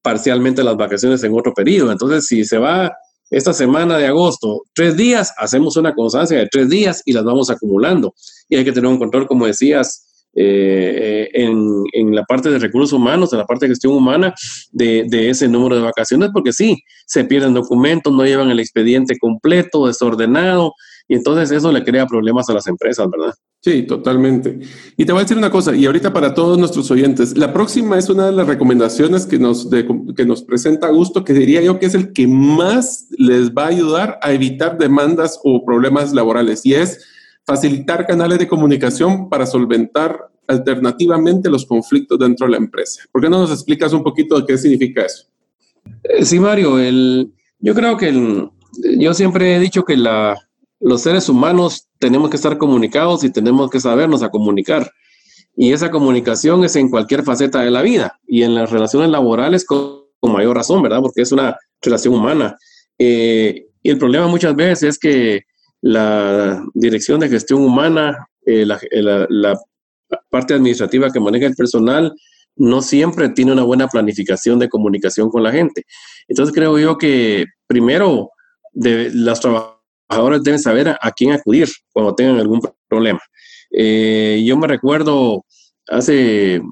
[0.00, 1.92] parcialmente las vacaciones en otro periodo.
[1.92, 2.96] Entonces, si se va
[3.28, 7.50] esta semana de agosto, tres días, hacemos una constancia de tres días y las vamos
[7.50, 8.14] acumulando.
[8.48, 13.32] Y hay que tener un control, como decías, eh, en, la parte de recursos humanos,
[13.32, 14.34] en la parte de gestión humana,
[14.72, 19.16] de, de, ese número de vacaciones, porque sí, se pierden documentos, no llevan el expediente
[19.18, 20.74] completo, desordenado,
[21.06, 23.34] y entonces eso le crea problemas a las empresas, ¿verdad?
[23.60, 24.58] Sí, totalmente.
[24.96, 27.98] Y te voy a decir una cosa, y ahorita para todos nuestros oyentes, la próxima
[27.98, 31.86] es una de las recomendaciones que nos, que nos presenta Augusto, que diría yo que
[31.86, 36.74] es el que más les va a ayudar a evitar demandas o problemas laborales, y
[36.74, 37.06] es
[37.46, 43.02] facilitar canales de comunicación para solventar alternativamente los conflictos dentro de la empresa.
[43.10, 45.26] ¿Por qué no nos explicas un poquito de qué significa eso?
[46.02, 48.50] Eh, sí, Mario, el, yo creo que el,
[48.98, 50.36] yo siempre he dicho que la,
[50.80, 54.90] los seres humanos tenemos que estar comunicados y tenemos que sabernos a comunicar.
[55.56, 59.64] Y esa comunicación es en cualquier faceta de la vida y en las relaciones laborales
[59.64, 61.00] con, mayor razón, ¿verdad?
[61.00, 62.56] Porque es una relación humana.
[62.98, 65.44] Eh, y el problema muchas veces es que
[65.84, 69.60] la dirección de gestión humana, eh, eh, la,
[70.30, 72.14] parte administrativa que maneja el personal,
[72.56, 75.84] no siempre tiene una buena planificación de comunicación con la gente.
[76.26, 78.30] Entonces creo yo que primero
[78.72, 83.20] de las trabajadoras deben saber a, quién acudir cuando tengan algún problema.
[83.70, 85.44] Eh, yo me recuerdo
[85.88, 86.62] hace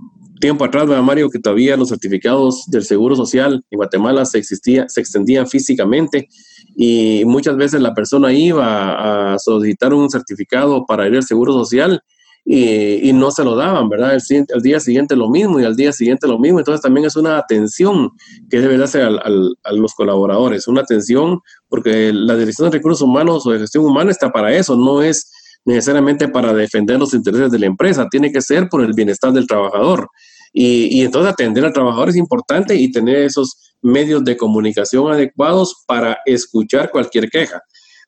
[0.40, 5.02] tiempo atrás, Mario, que todavía los certificados del Seguro Social en Guatemala se, existía, se
[5.02, 6.28] extendían físicamente
[6.74, 12.02] y muchas veces la persona iba a solicitar un certificado para ir al Seguro Social
[12.44, 14.14] y, no se lo daban, ¿verdad?
[14.14, 16.58] El, día siguiente lo mismo y al día siguiente lo mismo.
[16.58, 18.10] Entonces también es una atención
[18.50, 23.52] que debe darse a los colaboradores, una atención porque la Dirección de Recursos Humanos o
[23.52, 25.30] de Gestión Humana está para eso, no es
[25.64, 29.46] necesariamente para defender los intereses de la empresa, tiene que ser por el bienestar del
[29.46, 30.08] trabajador.
[30.52, 35.84] Y, y entonces atender al trabajador es importante y tener esos medios de comunicación adecuados
[35.86, 37.60] para escuchar cualquier queja.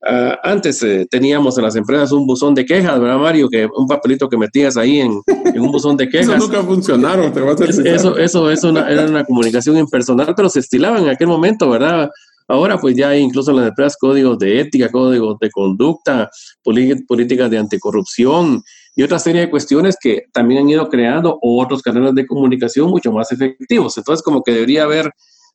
[0.06, 3.48] Ah, antes eh, teníamos en las empresas un buzón de quejas, ¿verdad, Mario?
[3.48, 5.20] Que un papelito que metías ahí en,
[5.54, 6.37] un buzón de quejas.
[6.37, 7.87] eso nunca funcionaron, te vas a decir.
[7.87, 12.10] Eso, eso, eso era una comunicación impersonal, pero se estilaba en aquel momento, ¿verdad?
[12.46, 16.28] Ahora pues ya hay incluso en las empresas códigos de ética, códigos de conducta,
[16.62, 18.62] políticas de anticorrupción
[18.94, 23.10] y otra serie de cuestiones que también han ido creando otros canales de comunicación mucho
[23.12, 23.96] más efectivos.
[23.96, 25.10] Entonces como que debería haber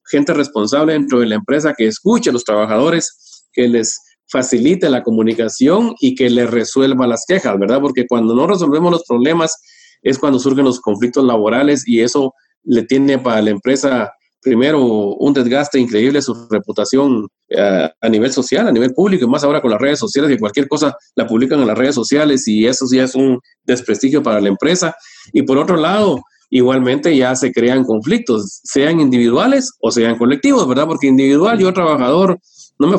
[0.09, 3.97] gente responsable dentro de la empresa que escuche a los trabajadores, que les
[4.31, 7.81] facilite la comunicación y que le resuelva las quejas, ¿verdad?
[7.81, 9.55] Porque cuando no resolvemos los problemas
[10.01, 15.33] es cuando surgen los conflictos laborales y eso le tiene para la empresa primero un
[15.33, 19.71] desgaste increíble su reputación eh, a nivel social, a nivel público, y más ahora con
[19.71, 23.03] las redes sociales, que cualquier cosa la publican en las redes sociales y eso ya
[23.03, 24.95] es un desprestigio para la empresa.
[25.33, 30.87] Y por otro lado, igualmente ya se crean conflictos, sean individuales o sean colectivos, ¿verdad?
[30.87, 32.39] Porque individual, yo trabajador,
[32.77, 32.97] no me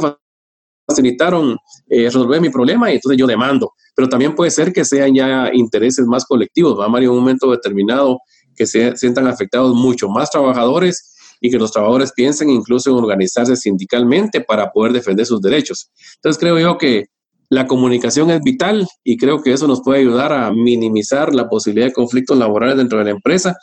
[0.86, 1.56] facilitaron
[1.88, 3.72] eh, resolver mi problema y entonces yo demando.
[3.94, 7.50] Pero también puede ser que sean ya intereses más colectivos, va Mario, en un momento
[7.50, 8.18] determinado
[8.56, 13.56] que se sientan afectados mucho más trabajadores y que los trabajadores piensen incluso en organizarse
[13.56, 15.90] sindicalmente para poder defender sus derechos.
[16.16, 17.06] Entonces creo yo que
[17.50, 21.88] la comunicación es vital y creo que eso nos puede ayudar a minimizar la posibilidad
[21.88, 23.56] de conflictos laborales dentro de la empresa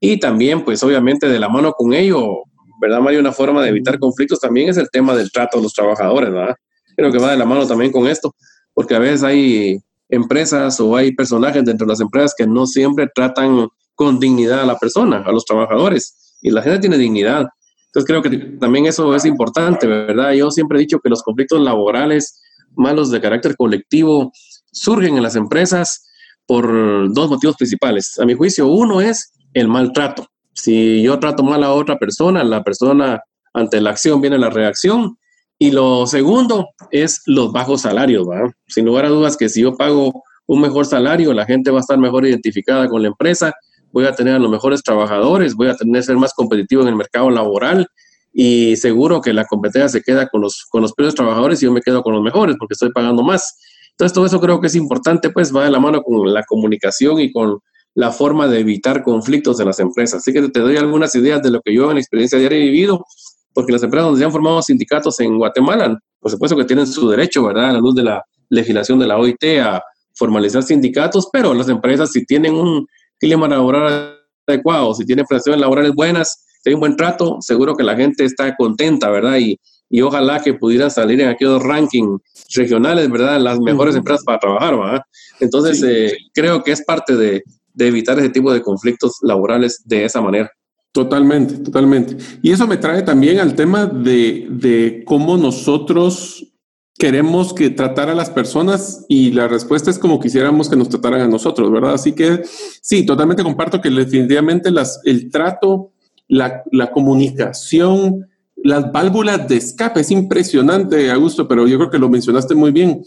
[0.00, 2.44] y también pues obviamente de la mano con ello,
[2.80, 3.20] ¿verdad Mario?
[3.20, 6.54] Una forma de evitar conflictos también es el tema del trato de los trabajadores, ¿verdad?
[6.96, 8.34] creo que va de la mano también con esto,
[8.74, 9.78] porque a veces hay
[10.08, 14.66] empresas o hay personajes dentro de las empresas que no siempre tratan con dignidad a
[14.66, 16.36] la persona, a los trabajadores.
[16.42, 17.46] Y la gente tiene dignidad.
[17.86, 20.32] Entonces creo que también eso es importante, ¿verdad?
[20.32, 22.40] Yo siempre he dicho que los conflictos laborales
[22.76, 24.32] malos de carácter colectivo
[24.70, 26.08] surgen en las empresas
[26.46, 28.18] por dos motivos principales.
[28.18, 30.26] A mi juicio, uno es el maltrato.
[30.54, 33.20] Si yo trato mal a otra persona, la persona
[33.54, 35.16] ante la acción viene la reacción.
[35.58, 38.26] Y lo segundo es los bajos salarios.
[38.66, 41.80] Sin lugar a dudas que si yo pago un mejor salario, la gente va a
[41.80, 43.54] estar mejor identificada con la empresa,
[43.92, 46.96] voy a tener a los mejores trabajadores, voy a tener ser más competitivo en el
[46.96, 47.86] mercado laboral
[48.32, 51.72] y seguro que la competencia se queda con los, con los peores trabajadores y yo
[51.72, 53.58] me quedo con los mejores porque estoy pagando más.
[53.90, 57.20] Entonces, todo eso creo que es importante, pues va de la mano con la comunicación
[57.20, 57.58] y con
[57.94, 60.20] la forma de evitar conflictos en las empresas.
[60.20, 62.62] Así que te doy algunas ideas de lo que yo en la experiencia diaria he
[62.62, 63.04] vivido,
[63.52, 67.08] porque las empresas donde se han formado sindicatos en Guatemala, por supuesto que tienen su
[67.10, 69.82] derecho, ¿verdad?, a la luz de la legislación de la OIT a
[70.14, 72.86] formalizar sindicatos, pero las empresas si tienen un
[73.18, 77.82] clima laboral adecuado, si tienen prestaciones laborales buenas, si hay un buen trato, seguro que
[77.82, 79.38] la gente está contenta, ¿verdad?
[79.38, 79.58] Y,
[79.90, 82.20] y ojalá que pudieran salir en aquellos rankings
[82.54, 83.40] regionales, ¿verdad?
[83.40, 85.02] Las mejores empresas para trabajar, ¿verdad?
[85.40, 87.42] Entonces, eh, creo que es parte de,
[87.74, 90.50] de evitar ese tipo de conflictos laborales de esa manera.
[90.92, 92.16] Totalmente, totalmente.
[92.42, 96.52] Y eso me trae también al tema de, de, cómo nosotros
[96.98, 101.22] queremos que tratar a las personas y la respuesta es como quisiéramos que nos trataran
[101.22, 101.94] a nosotros, ¿verdad?
[101.94, 105.91] Así que sí, totalmente comparto que definitivamente las, el trato,
[106.28, 112.54] la, comunicación, las válvulas de escape, es impresionante, Augusto, pero yo creo que lo mencionaste
[112.54, 113.02] muy bien.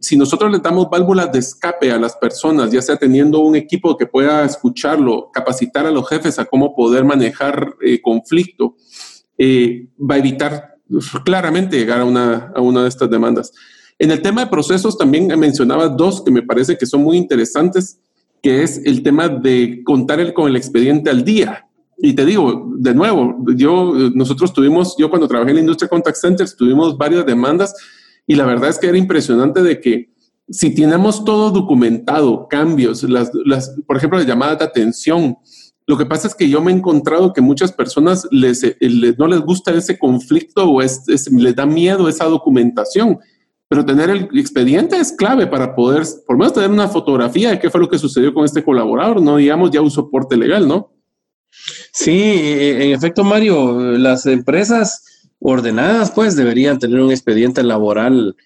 [0.00, 3.96] Si nosotros le damos válvulas de escape a las personas, ya sea teniendo un equipo
[3.96, 8.76] que pueda escucharlo, capacitar a los jefes a cómo poder manejar eh, conflicto,
[9.38, 10.70] eh, va a evitar
[11.24, 13.52] claramente llegar a una, de estas demandas.
[13.98, 18.00] En el tema de procesos también mencionaba dos que me parece que son muy interesantes,
[18.42, 21.66] que es el tema de contar con el expediente al día.
[22.02, 26.16] Y te digo, de nuevo, yo, nosotros tuvimos, yo cuando trabajé en la industria contact
[26.16, 27.74] centers, tuvimos varias demandas
[28.26, 30.10] y la verdad es que era impresionante de que
[30.48, 35.36] si tenemos todo documentado, cambios, las, las, por ejemplo, las llamadas de atención,
[35.86, 39.26] lo que pasa es que yo me he encontrado que muchas personas les, les no
[39.26, 43.18] les gusta ese conflicto o es, les da miedo esa documentación.
[43.68, 47.58] Pero tener el expediente es clave para poder, por lo menos, tener una fotografía de
[47.58, 50.90] qué fue lo que sucedió con este colaborador, no digamos ya un soporte legal, ¿no?
[51.92, 55.04] Sí, en efecto, Mario, las empresas
[55.38, 58.36] ordenadas, pues, deberían tener un expediente laboral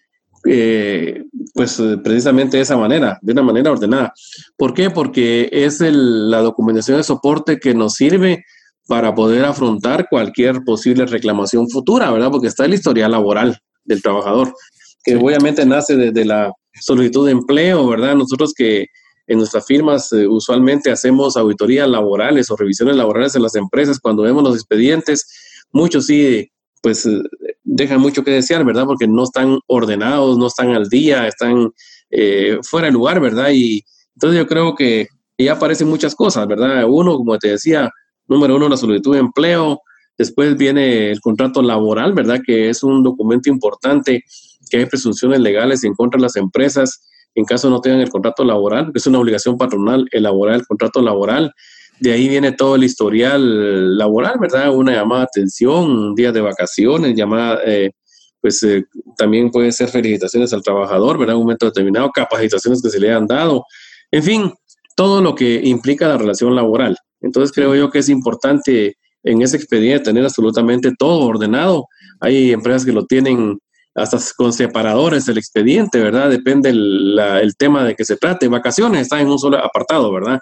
[0.47, 4.13] eh, pues precisamente de esa manera, de una manera ordenada.
[4.57, 4.91] ¿Por qué?
[4.91, 8.45] Porque es la documentación de soporte que nos sirve
[8.87, 12.31] para poder afrontar cualquier posible reclamación futura, ¿verdad?
[12.31, 14.55] Porque está el historial laboral del trabajador,
[15.03, 18.15] que obviamente nace desde la solicitud de empleo, ¿verdad?
[18.15, 18.89] Nosotros que
[19.27, 24.23] en nuestras firmas eh, usualmente hacemos auditorías laborales o revisiones laborales en las empresas cuando
[24.23, 26.51] vemos los expedientes, muchos sí
[26.83, 27.23] pues eh,
[27.63, 28.85] dejan mucho que desear, ¿verdad?
[28.85, 31.73] Porque no están ordenados, no están al día, están
[32.11, 33.51] eh, fuera de lugar, ¿verdad?
[33.55, 33.83] Y
[34.15, 35.09] entonces yo creo que
[35.39, 36.85] ya aparecen muchas cosas, ¿verdad?
[36.87, 37.91] Uno, como te decía,
[38.29, 39.81] número uno, la solicitud de empleo,
[40.19, 42.41] después viene el contrato laboral, ¿verdad?
[42.47, 44.23] Que es un documento importante,
[44.69, 47.01] que hay presunciones legales en contra de las empresas
[47.35, 51.03] en caso no tengan el contrato laboral, que es una obligación patronal elaborar el contrato
[51.03, 51.53] laboral.
[52.01, 54.75] De ahí viene todo el historial laboral, ¿verdad?
[54.75, 57.93] Una llamada de atención, un día de vacaciones, llamada, eh,
[58.41, 58.85] pues eh,
[59.17, 61.37] también puede ser felicitaciones al trabajador, ¿verdad?
[61.37, 63.65] Un momento determinado, capacitaciones que se le han dado,
[64.11, 64.53] en fin,
[64.97, 66.97] todo lo que implica la relación laboral.
[67.21, 71.87] Entonces creo yo que es importante en ese expediente tener absolutamente todo ordenado.
[72.21, 73.59] Hay empresas que lo tienen
[73.95, 76.29] hasta con separadores del expediente, ¿verdad?
[76.29, 78.49] Depende el, el tema de que se trate.
[78.49, 80.41] Vacaciones está en un solo apartado, ¿verdad?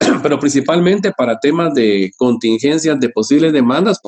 [0.22, 4.00] pero principalmente para temas de contingencias de posibles demandas,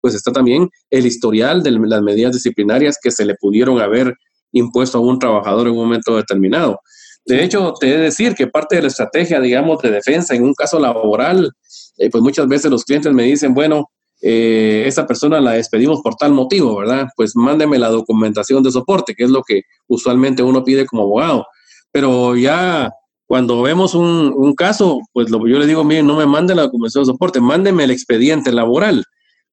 [0.00, 4.14] pues está también el historial de las medidas disciplinarias que se le pudieron haber
[4.52, 6.78] impuesto a un trabajador en un momento determinado.
[7.26, 10.44] De hecho, te he de decir que parte de la estrategia, digamos, de defensa en
[10.44, 11.50] un caso laboral,
[11.96, 13.90] eh, pues muchas veces los clientes me dicen, bueno,
[14.26, 17.08] eh, esa persona la despedimos por tal motivo, ¿verdad?
[17.14, 21.46] Pues mándeme la documentación de soporte, que es lo que usualmente uno pide como abogado.
[21.92, 22.90] Pero ya
[23.26, 27.12] cuando vemos un, caso, pues yo le digo, miren, no me mande la documentación de
[27.12, 29.04] soporte, mándeme el expediente laboral,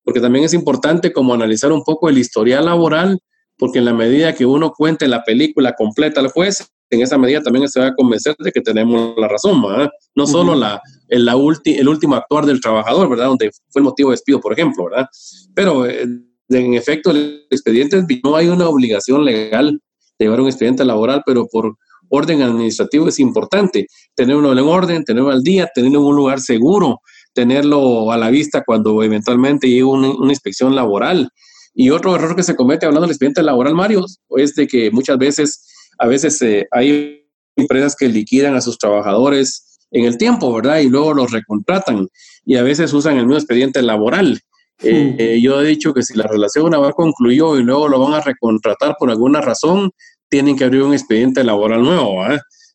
[0.05, 3.19] porque también es importante como analizar un poco el historial laboral,
[3.57, 7.41] porque en la medida que uno cuente la película completa al juez, en esa medida
[7.41, 9.89] también se va a convencer de que tenemos la razón, ¿verdad?
[10.15, 13.27] No solo la, el, la el último actuar del trabajador, ¿verdad?
[13.27, 15.07] Donde fue el motivo de despido, por ejemplo, ¿verdad?
[15.53, 16.05] Pero eh,
[16.49, 19.79] en efecto, el expediente no hay una obligación legal
[20.19, 21.75] de llevar un expediente laboral, pero por
[22.09, 23.87] orden administrativo es importante.
[24.15, 26.99] Tenerlo en orden, tenerlo al día, tenerlo en un lugar seguro,
[27.33, 31.29] tenerlo a la vista cuando eventualmente llegue una, inspección laboral.
[31.73, 34.05] Y otro error que se comete hablando del expediente laboral, Mario,
[34.37, 35.70] es de que muchas veces,
[36.01, 40.79] a veces eh, hay empresas que liquidan a sus trabajadores en el tiempo, ¿verdad?
[40.79, 42.07] Y luego los recontratan
[42.45, 44.39] y a veces usan el mismo expediente laboral.
[44.83, 47.99] Eh, eh, yo he dicho que si la relación una vez concluyó y luego lo
[47.99, 49.91] van a recontratar por alguna razón,
[50.27, 52.23] tienen que abrir un expediente laboral nuevo,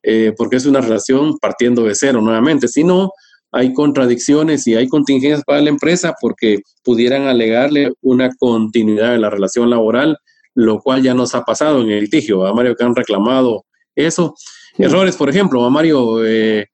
[0.03, 2.69] eh, porque es una relación partiendo de cero nuevamente.
[2.69, 3.11] Si no,
[3.51, 9.31] hay contradicciones y hay contingencias para la empresa porque pudieran alegarle una continuidad de la
[9.31, 10.17] relación laboral,
[10.57, 14.35] lo cual ya nos ha pasado en el litigio, a Mario, que han reclamado eso.
[14.79, 16.67] Errores, por ejemplo, a Mario, eh,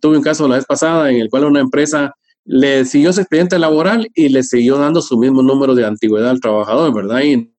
[0.00, 2.14] tuve un caso la vez pasada en el cual una empresa
[2.44, 6.40] le siguió su expediente laboral y le siguió dando su mismo número de antigüedad al
[6.40, 7.20] trabajador, ¿verdad?
[7.22, 7.52] Y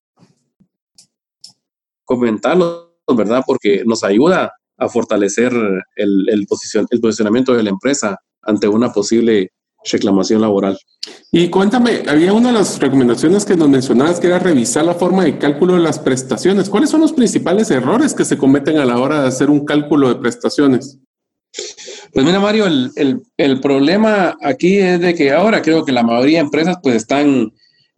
[2.05, 3.43] comentarlo, ¿verdad?
[3.45, 5.51] Porque nos ayuda a fortalecer
[5.97, 6.47] el, el,
[6.89, 9.51] el posicionamiento de la empresa ante una posible
[9.91, 10.77] reclamación laboral.
[11.31, 15.23] Y cuéntame, había una de las recomendaciones que nos mencionabas que era revisar la forma
[15.23, 16.69] de cálculo de las prestaciones.
[16.69, 20.09] ¿Cuáles son los principales errores que se cometen a la hora de hacer un cálculo
[20.09, 20.97] de prestaciones?
[22.13, 26.03] Pues mira, Mario, el, el, el problema aquí es de que ahora creo que la
[26.03, 27.51] mayoría de empresas pues están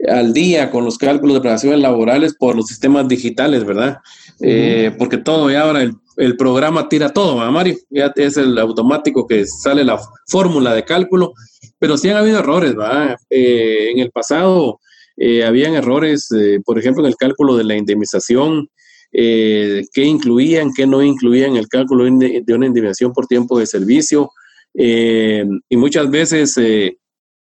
[0.08, 3.98] al día con los cálculos de prestaciones laborales por los sistemas digitales, ¿verdad?
[4.42, 7.76] Eh, porque todo, y ahora el, el, programa tira todo, ¿verdad, Mario?
[7.90, 11.34] Ya es el automático que sale la fórmula de cálculo,
[11.80, 13.16] pero sí han habido errores, ¿verdad?
[13.30, 14.80] Eh, en el pasado
[15.16, 16.30] eh, habían errores,
[16.66, 18.70] por ejemplo, en el cálculo de la indemnización,
[19.12, 24.30] qué incluían, qué no incluían el cálculo de una indemnización por tiempo de servicio,
[24.74, 26.56] y muchas veces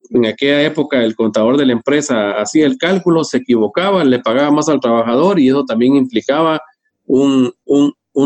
[0.10, 4.52] en aquella época el contador de la empresa hacía el cálculo, se equivocaba, le pagaba
[4.52, 6.62] más al trabajador y eso también implicaba
[7.06, 7.54] un,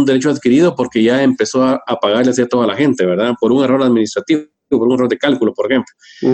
[0.05, 3.33] derecho adquirido porque ya empezó a, pagarle a toda la gente, ¿verdad?
[3.39, 5.93] Por un error administrativo, por un error de cálculo, por ejemplo.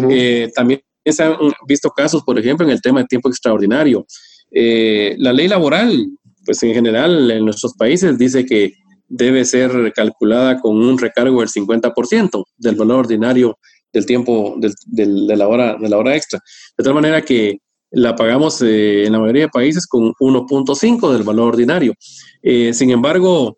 [0.09, 1.35] Eh, también se han
[1.67, 4.05] visto casos, por ejemplo, en el tema de tiempo extraordinario.
[4.51, 6.07] Eh, la ley laboral,
[6.45, 8.73] pues en general en nuestros países dice que
[9.07, 13.57] debe ser calculada con un recargo del 50% del valor ordinario
[13.93, 16.39] del tiempo de, la hora, de la hora extra.
[16.77, 17.59] De tal manera que
[17.95, 21.93] la pagamos eh, en la mayoría de países con 1.5 del valor ordinario.
[22.43, 23.57] Eh, sin embargo,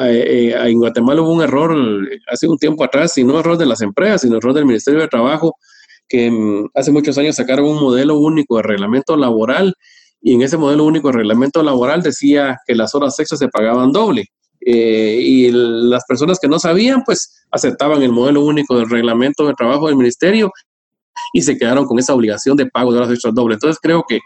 [0.00, 1.76] eh, en Guatemala hubo un error
[2.32, 5.08] hace un tiempo atrás, y no error de las empresas, sino error del Ministerio de
[5.08, 5.56] Trabajo,
[6.08, 9.74] que mm, hace muchos años sacaron un modelo único de reglamento laboral
[10.22, 13.92] y en ese modelo único de reglamento laboral decía que las horas extras se pagaban
[13.92, 14.24] doble.
[14.64, 19.52] Eh, y las personas que no sabían, pues aceptaban el modelo único del reglamento de
[19.52, 20.50] trabajo del ministerio
[21.34, 23.54] y se quedaron con esa obligación de pago de horas extras doble.
[23.54, 24.20] Entonces creo que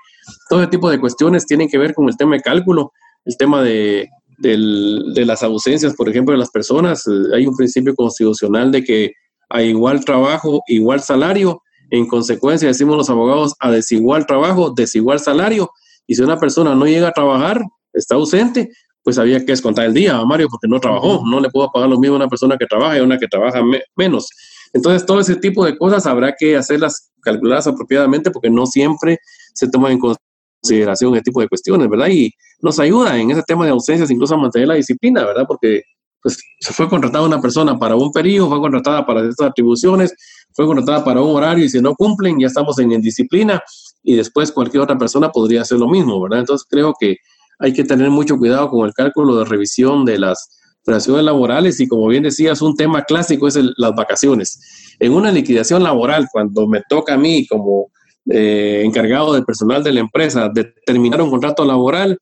[0.49, 2.93] todo ese tipo de cuestiones tienen que ver con el tema de cálculo,
[3.25, 7.05] el tema de, de las ausencias, por ejemplo, de las personas.
[7.35, 9.13] Hay un principio constitucional de que
[9.49, 11.63] a igual trabajo, igual salario.
[11.91, 15.71] En consecuencia, decimos los abogados, a desigual trabajo, desigual salario.
[16.07, 17.63] Y si una persona no llega a trabajar,
[17.95, 18.69] está ausente,
[19.03, 21.23] pues había que descontar el día a Mario porque no trabajó.
[21.27, 23.29] No le puedo pagar lo mismo a una persona que trabaja y a una que
[23.29, 23.63] trabaja
[23.97, 24.29] menos.
[24.73, 29.19] Entonces, todo ese tipo de cosas habrá que hacerlas calculadas apropiadamente porque no siempre
[29.55, 32.09] se toma en consideración ese tipo de cuestiones, ¿verdad?
[32.09, 35.45] Y nos ayuda en ese tema de ausencias incluso a mantener la disciplina, ¿verdad?
[35.47, 35.83] Porque
[36.23, 40.15] pues, se fue contratada una persona para un periodo, fue contratada para estas atribuciones,
[40.53, 43.63] fue contratada para un horario y si no cumplen ya estamos en indisciplina
[44.03, 46.41] y después cualquier otra persona podría hacer lo mismo, ¿verdad?
[46.41, 47.17] Entonces creo que
[47.61, 50.58] hay que tener mucho cuidado con el cálculo de revisión de las
[50.89, 54.97] relaciones laborales y como bien decías, un tema clásico es las vacaciones.
[54.99, 57.91] En una liquidación laboral, cuando me toca a mí como
[58.31, 62.19] eh, encargado de personal de la empresa determinar un contrato laboral,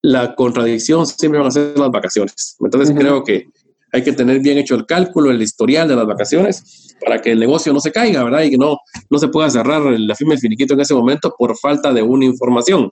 [0.00, 2.56] la contradicción siempre van a ser las vacaciones.
[2.60, 3.48] Entonces creo que
[3.92, 7.38] hay que tener bien hecho el cálculo, el historial de las vacaciones para que el
[7.38, 8.42] negocio no se caiga, ¿verdad?
[8.42, 8.78] Y que no,
[9.10, 12.24] no se pueda cerrar la firma del finiquito en ese momento por falta de una
[12.24, 12.90] información.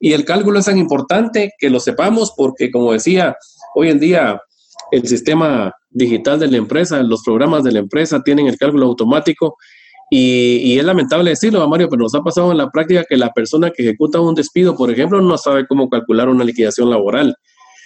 [0.00, 3.36] Y el cálculo es tan importante que lo sepamos porque, como decía,
[3.74, 4.40] hoy en día
[4.90, 9.56] el sistema digital de la empresa, los programas de la empresa tienen el cálculo automático
[10.12, 13.70] y, es lamentable decirlo, Mario, pero nos ha pasado en la práctica que la persona
[13.70, 17.36] que ejecuta un despido, por ejemplo, no sabe cómo calcular una liquidación laboral.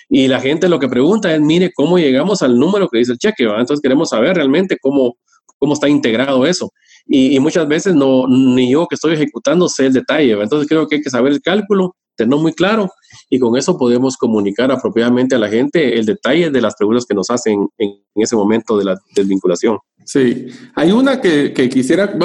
[0.09, 3.19] Y la gente lo que pregunta es, mire, ¿cómo llegamos al número que dice el
[3.19, 3.45] cheque?
[3.45, 5.17] Entonces queremos saber realmente cómo,
[5.59, 6.71] cómo está integrado eso.
[7.07, 10.33] Y, muchas veces no, ni yo que estoy ejecutando sé el detalle.
[10.33, 12.91] Entonces creo que hay que saber el cálculo tenerlo muy claro
[13.31, 17.15] y con eso podemos comunicar apropiadamente a la gente el detalle de las preguntas que
[17.15, 19.79] nos hacen en, ese momento de la desvinculación.
[20.05, 22.17] Sí, hay una que, quisiera,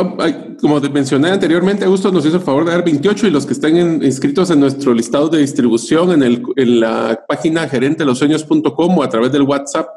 [0.62, 4.04] como mencioné anteriormente, Augusto nos hizo el favor de dar 28 y los que estén
[4.04, 9.44] inscritos en nuestro listado de distribución en, el, la página gerentelosueños.com o a través del
[9.44, 9.88] WhatsApp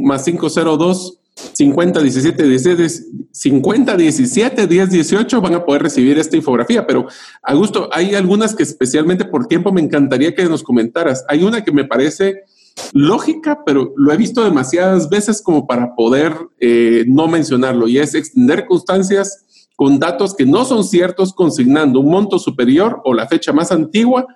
[0.00, 1.18] más 502
[1.52, 2.88] 50 17 17
[3.30, 6.86] 50 17 10 18 van a poder recibir esta infografía.
[6.86, 7.06] Pero,
[7.42, 11.24] Augusto, hay algunas que especialmente por tiempo me encantaría que nos comentaras.
[11.28, 12.44] Hay una que me parece
[12.92, 18.14] lógica, pero lo he visto demasiadas veces como para poder eh, no mencionarlo, y es
[18.14, 19.44] extender constancias
[19.76, 24.26] con datos que no son ciertos, consignando un monto superior o la fecha más antigua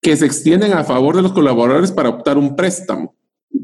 [0.00, 3.14] que se extienden a favor de los colaboradores para optar un préstamo.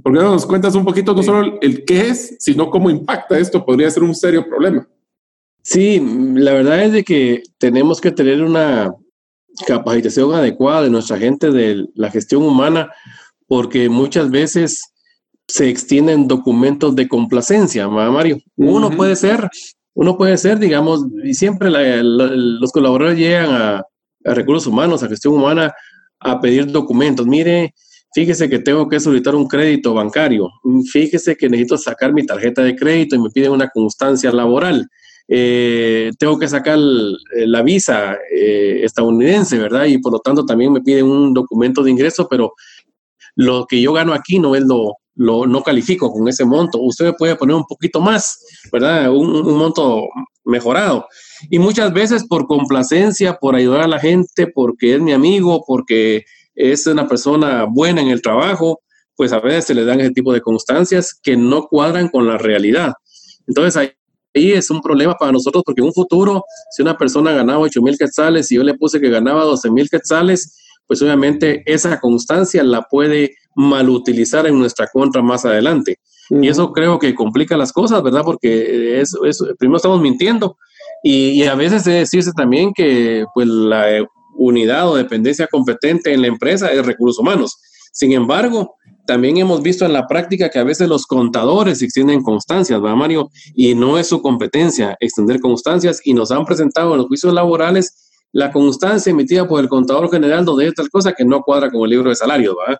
[0.02, 3.38] ¿Por qué no nos cuentas un poquito no solo el qué es, sino cómo impacta
[3.38, 3.64] esto?
[3.64, 4.86] Podría ser un serio problema.
[5.62, 6.02] Sí,
[6.34, 8.92] la verdad es de que tenemos que tener una
[9.66, 12.90] capacitación adecuada de nuestra gente de la gestión humana
[13.46, 14.92] porque muchas veces
[15.48, 18.38] se extienden documentos de complacencia, Mario.
[18.56, 19.48] Uno puede ser,
[19.94, 23.82] uno puede ser, digamos, y siempre los colaboradores llegan a,
[24.24, 25.72] recursos humanos, a gestión humana,
[26.20, 27.26] a pedir documentos.
[27.26, 27.74] Mire,
[28.14, 30.48] fíjese que tengo que solicitar un crédito bancario.
[30.90, 34.88] Fíjese que necesito sacar mi tarjeta de crédito y me piden una constancia laboral.
[35.30, 39.84] Eh, tengo que sacar la visa eh, estadounidense, ¿verdad?
[39.84, 42.54] Y por lo tanto también me piden un documento de ingreso, pero
[43.36, 46.78] lo que yo gano aquí no es lo, lo no califico con ese monto.
[46.78, 48.38] Usted me puede poner un poquito más,
[48.72, 49.12] ¿verdad?
[49.12, 50.08] Un, monto
[50.44, 51.06] mejorado.
[51.50, 56.24] Y muchas veces por complacencia, por ayudar a la gente, porque es mi amigo, porque
[56.58, 58.80] es una persona buena en el trabajo,
[59.16, 62.36] pues a veces se le dan ese tipo de constancias que no cuadran con la
[62.36, 62.92] realidad.
[63.46, 63.92] Entonces ahí,
[64.34, 67.98] es un problema para nosotros porque en un futuro, si una persona ganaba 8 mil
[67.98, 70.56] quetzales y yo le puse que ganaba 12 mil quetzales,
[70.86, 75.98] pues obviamente esa constancia la puede malutilizar en nuestra contra más adelante.
[76.30, 78.22] Y eso creo que complica las cosas, ¿verdad?
[78.24, 79.16] Porque es,
[79.58, 80.56] primero estamos mintiendo
[81.02, 84.06] y, a veces se decirse también que pues la
[84.38, 87.58] unidad o dependencia competente en la empresa es recursos humanos.
[87.92, 88.76] Sin embargo,
[89.06, 93.30] también hemos visto en la práctica que a veces los contadores extienden constancias, ¿verdad, Mario?
[93.54, 98.08] Y no es su competencia extender constancias y nos han presentado en los juicios laborales
[98.32, 101.82] la constancia emitida por el contador general donde hay tal cosa que no cuadra con
[101.84, 102.78] el libro de salario, ¿va?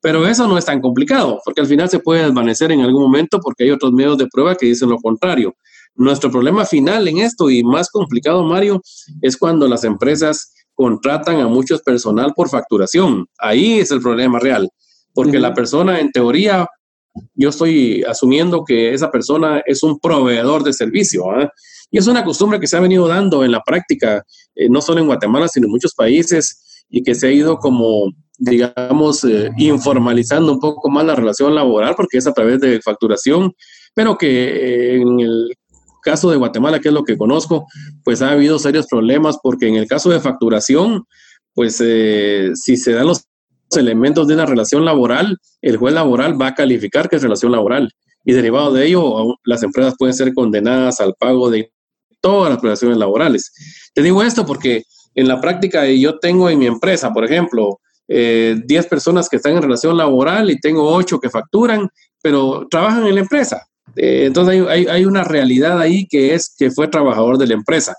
[0.00, 3.40] Pero eso no es tan complicado, porque al final se puede desvanecer en algún momento
[3.40, 5.56] porque hay otros medios de prueba que dicen lo contrario.
[5.96, 8.82] Nuestro problema final en esto y más complicado, Mario,
[9.22, 13.26] es cuando las empresas contratan a muchos personal por facturación.
[13.38, 14.68] Ahí es el problema real,
[15.12, 16.66] porque la persona en teoría,
[17.34, 21.24] yo estoy asumiendo que esa persona es un proveedor de servicio.
[21.40, 21.48] ¿eh?
[21.90, 25.00] Y es una costumbre que se ha venido dando en la práctica, eh, no solo
[25.00, 30.52] en Guatemala, sino en muchos países, y que se ha ido como, digamos, eh, informalizando
[30.52, 33.52] un poco más la relación laboral, porque es a través de facturación,
[33.94, 35.56] pero que eh, en el
[36.04, 37.66] caso de Guatemala, que es lo que conozco,
[38.04, 41.04] pues ha habido serios problemas, porque en el caso de facturación,
[41.54, 43.24] pues si se dan los
[43.76, 47.90] elementos de una relación laboral, el juez laboral va a calificar que es relación laboral
[48.24, 51.70] y derivado de ello, las empresas pueden ser condenadas al pago de
[52.20, 53.52] todas las prestaciones laborales.
[53.92, 54.84] Te digo esto porque
[55.14, 59.56] en la práctica yo tengo en mi empresa, por ejemplo, 10 eh, personas que están
[59.56, 61.88] en relación laboral y tengo 8 que facturan,
[62.22, 63.66] pero trabajan en la empresa.
[63.96, 67.94] Eh, entonces hay, hay, una realidad ahí que es que fue trabajador de la empresa.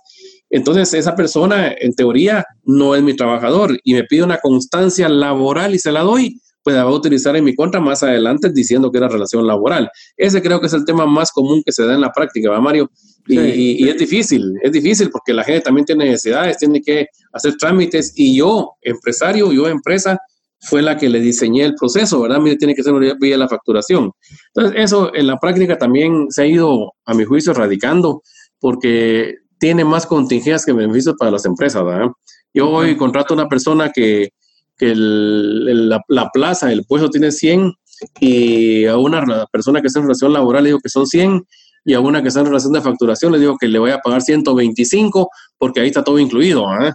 [0.50, 5.76] Entonces esa persona en teoría no es mi trabajador y me pide una constancia laboral
[5.76, 8.92] y se la doy, pues la va a utilizar en mi contra más adelante diciendo
[8.92, 9.90] que era relación laboral.
[10.18, 12.60] Ese creo que es el tema más común que se da en la práctica, ¿va,
[12.60, 12.90] Mario?
[13.28, 18.14] Y, es difícil, es difícil porque la gente también tiene necesidades, tiene que hacer trámites
[18.16, 20.20] y yo, empresario, yo empresa,
[20.66, 22.40] fue la que le diseñé el proceso, ¿verdad?
[22.40, 24.12] Mire, tiene que ser vía la facturación.
[24.54, 28.22] Entonces, eso en la práctica también se ha ido, a mi juicio, radicando
[28.60, 32.08] porque tiene más contingencias que beneficios para las empresas, ¿verdad?
[32.54, 34.30] Yo hoy contrato a una persona que
[34.78, 37.74] que la, plaza, el puesto tiene 100
[38.20, 41.46] y a una persona que está en relación laboral le digo que son 100
[41.86, 44.00] y a una que está en relación de facturación le digo que le voy a
[44.00, 46.68] pagar 125 porque ahí está todo incluido.
[46.68, 46.94] ¿ah?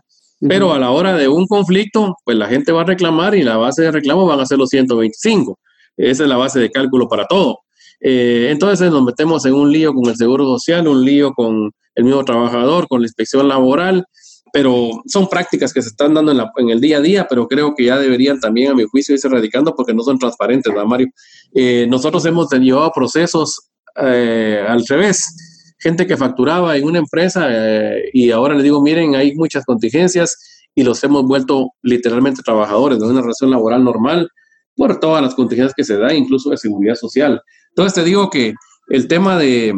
[0.48, 3.58] Pero a la hora de un conflicto, pues la gente va a reclamar y la
[3.58, 5.58] base de reclamo van a ser los 125.
[5.96, 7.58] Esa es la base de cálculo para todo.
[8.00, 12.04] Eh, entonces nos metemos en un lío con el Seguro Social, un lío con el
[12.04, 14.06] mismo trabajador, con la inspección laboral,
[14.52, 17.84] pero son prácticas que se están dando en, el día a día, pero creo que
[17.84, 21.08] ya deberían también, a mi juicio, irse erradicando porque no son transparentes, ¿verdad, Mario?
[21.54, 25.49] Eh, nosotros hemos llevado procesos eh, al revés,
[25.80, 30.36] gente que facturaba en una empresa eh, y ahora le digo, miren, hay muchas contingencias
[30.74, 34.28] y los hemos vuelto literalmente trabajadores de una relación laboral normal
[34.76, 37.40] por todas las contingencias que se da, incluso de seguridad social.
[37.70, 38.54] Entonces te digo que
[38.88, 39.72] el tema de,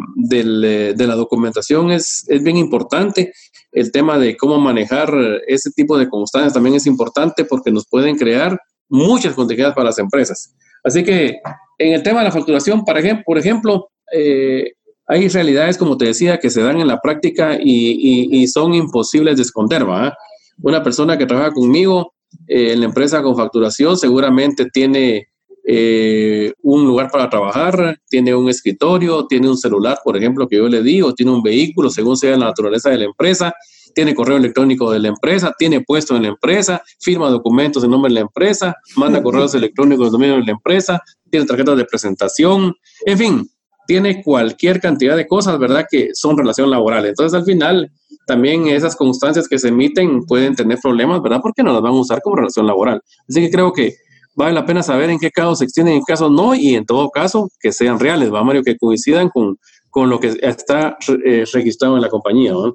[0.96, 3.32] la documentación es, es, bien importante.
[3.70, 5.14] El tema de cómo manejar
[5.46, 9.98] ese tipo de constancias también es importante porque nos pueden crear muchas complejidades para las
[9.98, 10.54] empresas.
[10.84, 11.40] Así que
[11.78, 14.72] en el tema de la facturación, por ejemplo eh,
[15.12, 19.42] hay realidades, como te decía, que se dan en la práctica y, son imposibles de
[19.42, 19.88] esconder.
[19.88, 20.16] ¿va?
[20.62, 22.14] Una persona que trabaja conmigo
[22.48, 25.28] eh, en la empresa con facturación seguramente tiene
[25.64, 30.66] eh, un lugar para trabajar, tiene un escritorio, tiene un celular, por ejemplo, que yo
[30.66, 33.52] le digo, tiene un vehículo, según sea la naturaleza de la empresa,
[33.94, 38.08] tiene correo electrónico de la empresa, tiene puesto en la empresa, firma documentos en nombre
[38.08, 42.74] de la empresa, manda correos electrónicos en nombre de la empresa, tiene tarjetas de presentación,
[43.04, 43.50] en fin,
[43.92, 45.84] tiene cualquier cantidad de cosas, ¿verdad?
[45.90, 47.04] Que son relación laboral.
[47.04, 47.92] Entonces, al final,
[48.26, 51.40] también esas constancias que se emiten pueden tener problemas, ¿verdad?
[51.42, 53.02] Porque no las van a usar como relación laboral.
[53.28, 53.96] Así que creo que
[54.34, 56.86] vale la pena saber en qué casos se extienden en qué casos no, y en
[56.86, 58.62] todo caso que sean reales, ¿va, Mario?
[58.62, 59.58] Que coincidan con,
[59.90, 62.74] con lo que está eh, registrado en la compañía, ¿no?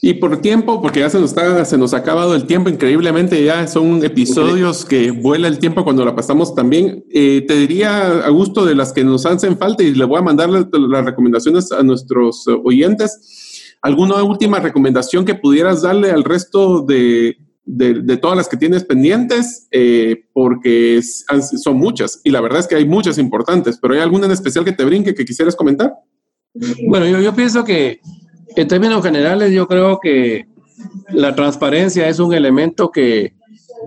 [0.00, 3.44] Y por tiempo, porque ya se nos, está, se nos ha acabado el tiempo increíblemente,
[3.44, 7.04] ya son episodios que vuela el tiempo cuando la pasamos también.
[7.10, 10.22] Eh, te diría, a gusto de las que nos hacen falta, y le voy a
[10.22, 17.36] mandar las, recomendaciones a nuestros oyentes, ¿alguna última recomendación que pudieras darle al resto de,
[17.66, 19.68] de, todas las que tienes pendientes?
[19.70, 24.26] Eh, porque son muchas, y la verdad es que hay muchas importantes, pero ¿hay alguna
[24.26, 25.92] en especial que te brinque que quisieras comentar?
[26.88, 28.00] Bueno, yo, yo pienso que
[28.56, 30.46] en términos generales, yo creo que
[31.10, 33.34] la transparencia es un elemento que,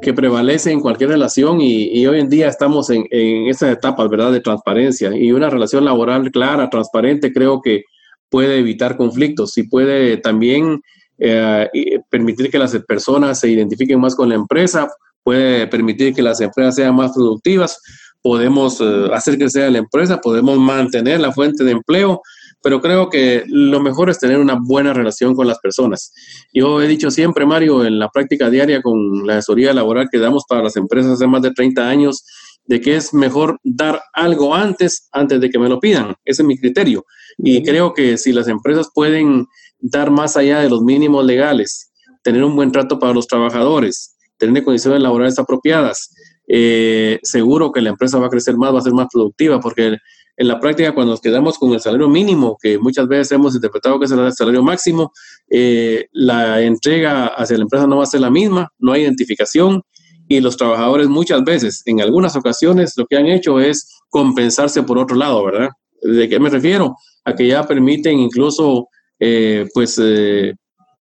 [0.01, 4.32] que prevalece en cualquier relación y, hoy en día estamos en, en esas etapas, ¿verdad?,
[4.32, 5.16] de transparencia.
[5.16, 7.84] Y una relación laboral clara, transparente, creo que
[8.30, 10.82] puede evitar conflictos y puede también
[11.20, 11.70] eh,
[12.09, 14.89] permitir que las personas se identifiquen más con la empresa,
[15.24, 17.80] puede permitir que las empresas sean más productivas,
[18.22, 22.22] podemos eh, hacer que sea la empresa, podemos mantener la fuente de empleo
[22.64, 26.14] pero creo que lo mejor es tener una buena relación con las personas.
[26.53, 30.45] Yo he dicho siempre, Mario, en la práctica diaria con la asesoría laboral que damos
[30.47, 32.26] para las empresas hace más de 30 años,
[32.66, 36.16] de que es mejor dar algo antes, antes de que me lo pidan.
[36.24, 37.05] Ese es mi criterio.
[37.38, 39.45] Y creo que si las empresas pueden
[39.80, 41.91] dar más allá de los mínimos legales,
[42.24, 46.14] tener un buen trato para los trabajadores, tener condiciones laborales apropiadas,
[46.47, 49.97] eh, seguro que la empresa va a crecer más, va a ser más productiva, porque
[50.36, 54.00] en la práctica, cuando nos quedamos con el salario mínimo, que muchas veces hemos interpretado
[54.00, 55.12] que es el salario máximo,
[55.50, 59.84] eh, la entrega hacia la empresa no va a ser la misma, no hay identificación
[60.28, 64.98] y los trabajadores muchas veces, en algunas ocasiones, lo que han hecho es compensarse por
[64.98, 65.70] otro lado, ¿verdad?
[66.02, 66.96] ¿De qué me refiero?
[67.26, 68.88] A que ya permiten incluso,
[69.20, 70.54] eh, pues, eh,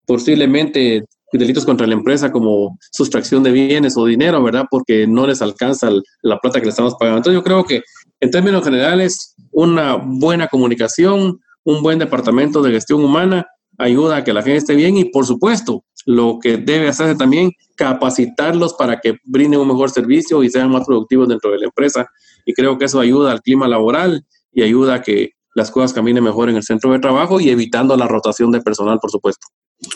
[0.05, 4.65] posiblemente delitos contra la empresa como sustracción de bienes o dinero, ¿verdad?
[4.69, 5.89] Porque no les alcanza
[6.21, 7.17] la plata que le estamos pagando.
[7.17, 7.81] Entonces yo creo que
[8.23, 13.45] en términos generales, una buena comunicación, un buen departamento de gestión humana
[13.77, 17.51] ayuda a que la gente esté bien y, por supuesto, lo que debe hacerse también,
[17.75, 22.05] capacitarlos para que brinden un mejor servicio y sean más productivos dentro de la empresa.
[22.45, 26.23] Y creo que eso ayuda al clima laboral y ayuda a que las cosas caminen
[26.23, 29.47] mejor en el centro de trabajo y evitando la rotación de personal, por supuesto.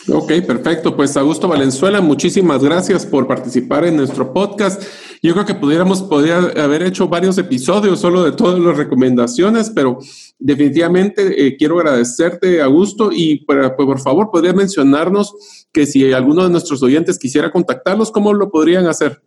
[0.08, 0.96] Ok, perfecto.
[0.96, 4.82] Pues Augusto Valenzuela, muchísimas gracias por participar en nuestro podcast.
[5.22, 6.04] Yo creo que pudiéramos
[6.56, 9.98] haber hecho varios episodios solo de todas las recomendaciones, pero
[10.38, 15.34] definitivamente eh, quiero agradecerte, Augusto, y pues, por favor, podría mencionarnos
[15.72, 19.20] que si alguno de nuestros oyentes quisiera contactarlos, ¿cómo lo podrían hacer?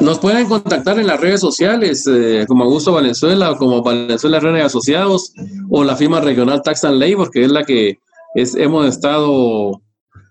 [0.00, 5.32] Nos pueden contactar en las redes sociales, eh, como Augusto Valenzuela, como Valenzuela Redes Asociados,
[5.70, 7.98] o la firma regional Tax and Labor, que es la que
[8.34, 9.82] hemos estado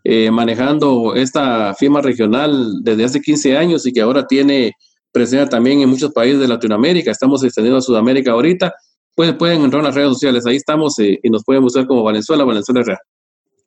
[0.03, 4.71] eh, manejando esta firma regional desde hace 15 años y que ahora tiene
[5.11, 7.11] presencia también en muchos países de Latinoamérica.
[7.11, 8.73] Estamos extendiendo a Sudamérica ahorita.
[9.15, 12.03] Pues pueden entrar en las redes sociales, ahí estamos eh, y nos pueden buscar como
[12.03, 12.99] Venezuela, Venezuela Real.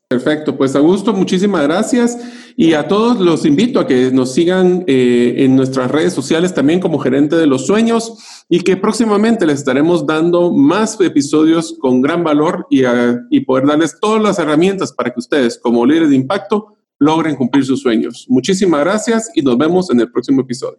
[0.09, 2.19] Perfecto, pues Augusto, muchísimas gracias
[2.57, 6.79] y a todos los invito a que nos sigan eh, en nuestras redes sociales también
[6.79, 12.23] como gerente de los sueños y que próximamente les estaremos dando más episodios con gran
[12.23, 12.83] valor y,
[13.31, 17.65] y poder darles todas las herramientas para que ustedes como líderes de impacto logren cumplir
[17.65, 18.27] sus sueños.
[18.29, 20.79] Muchísimas gracias y nos vemos en el próximo episodio.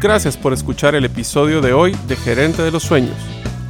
[0.00, 3.16] Gracias por escuchar el episodio de hoy de Gerente de los Sueños.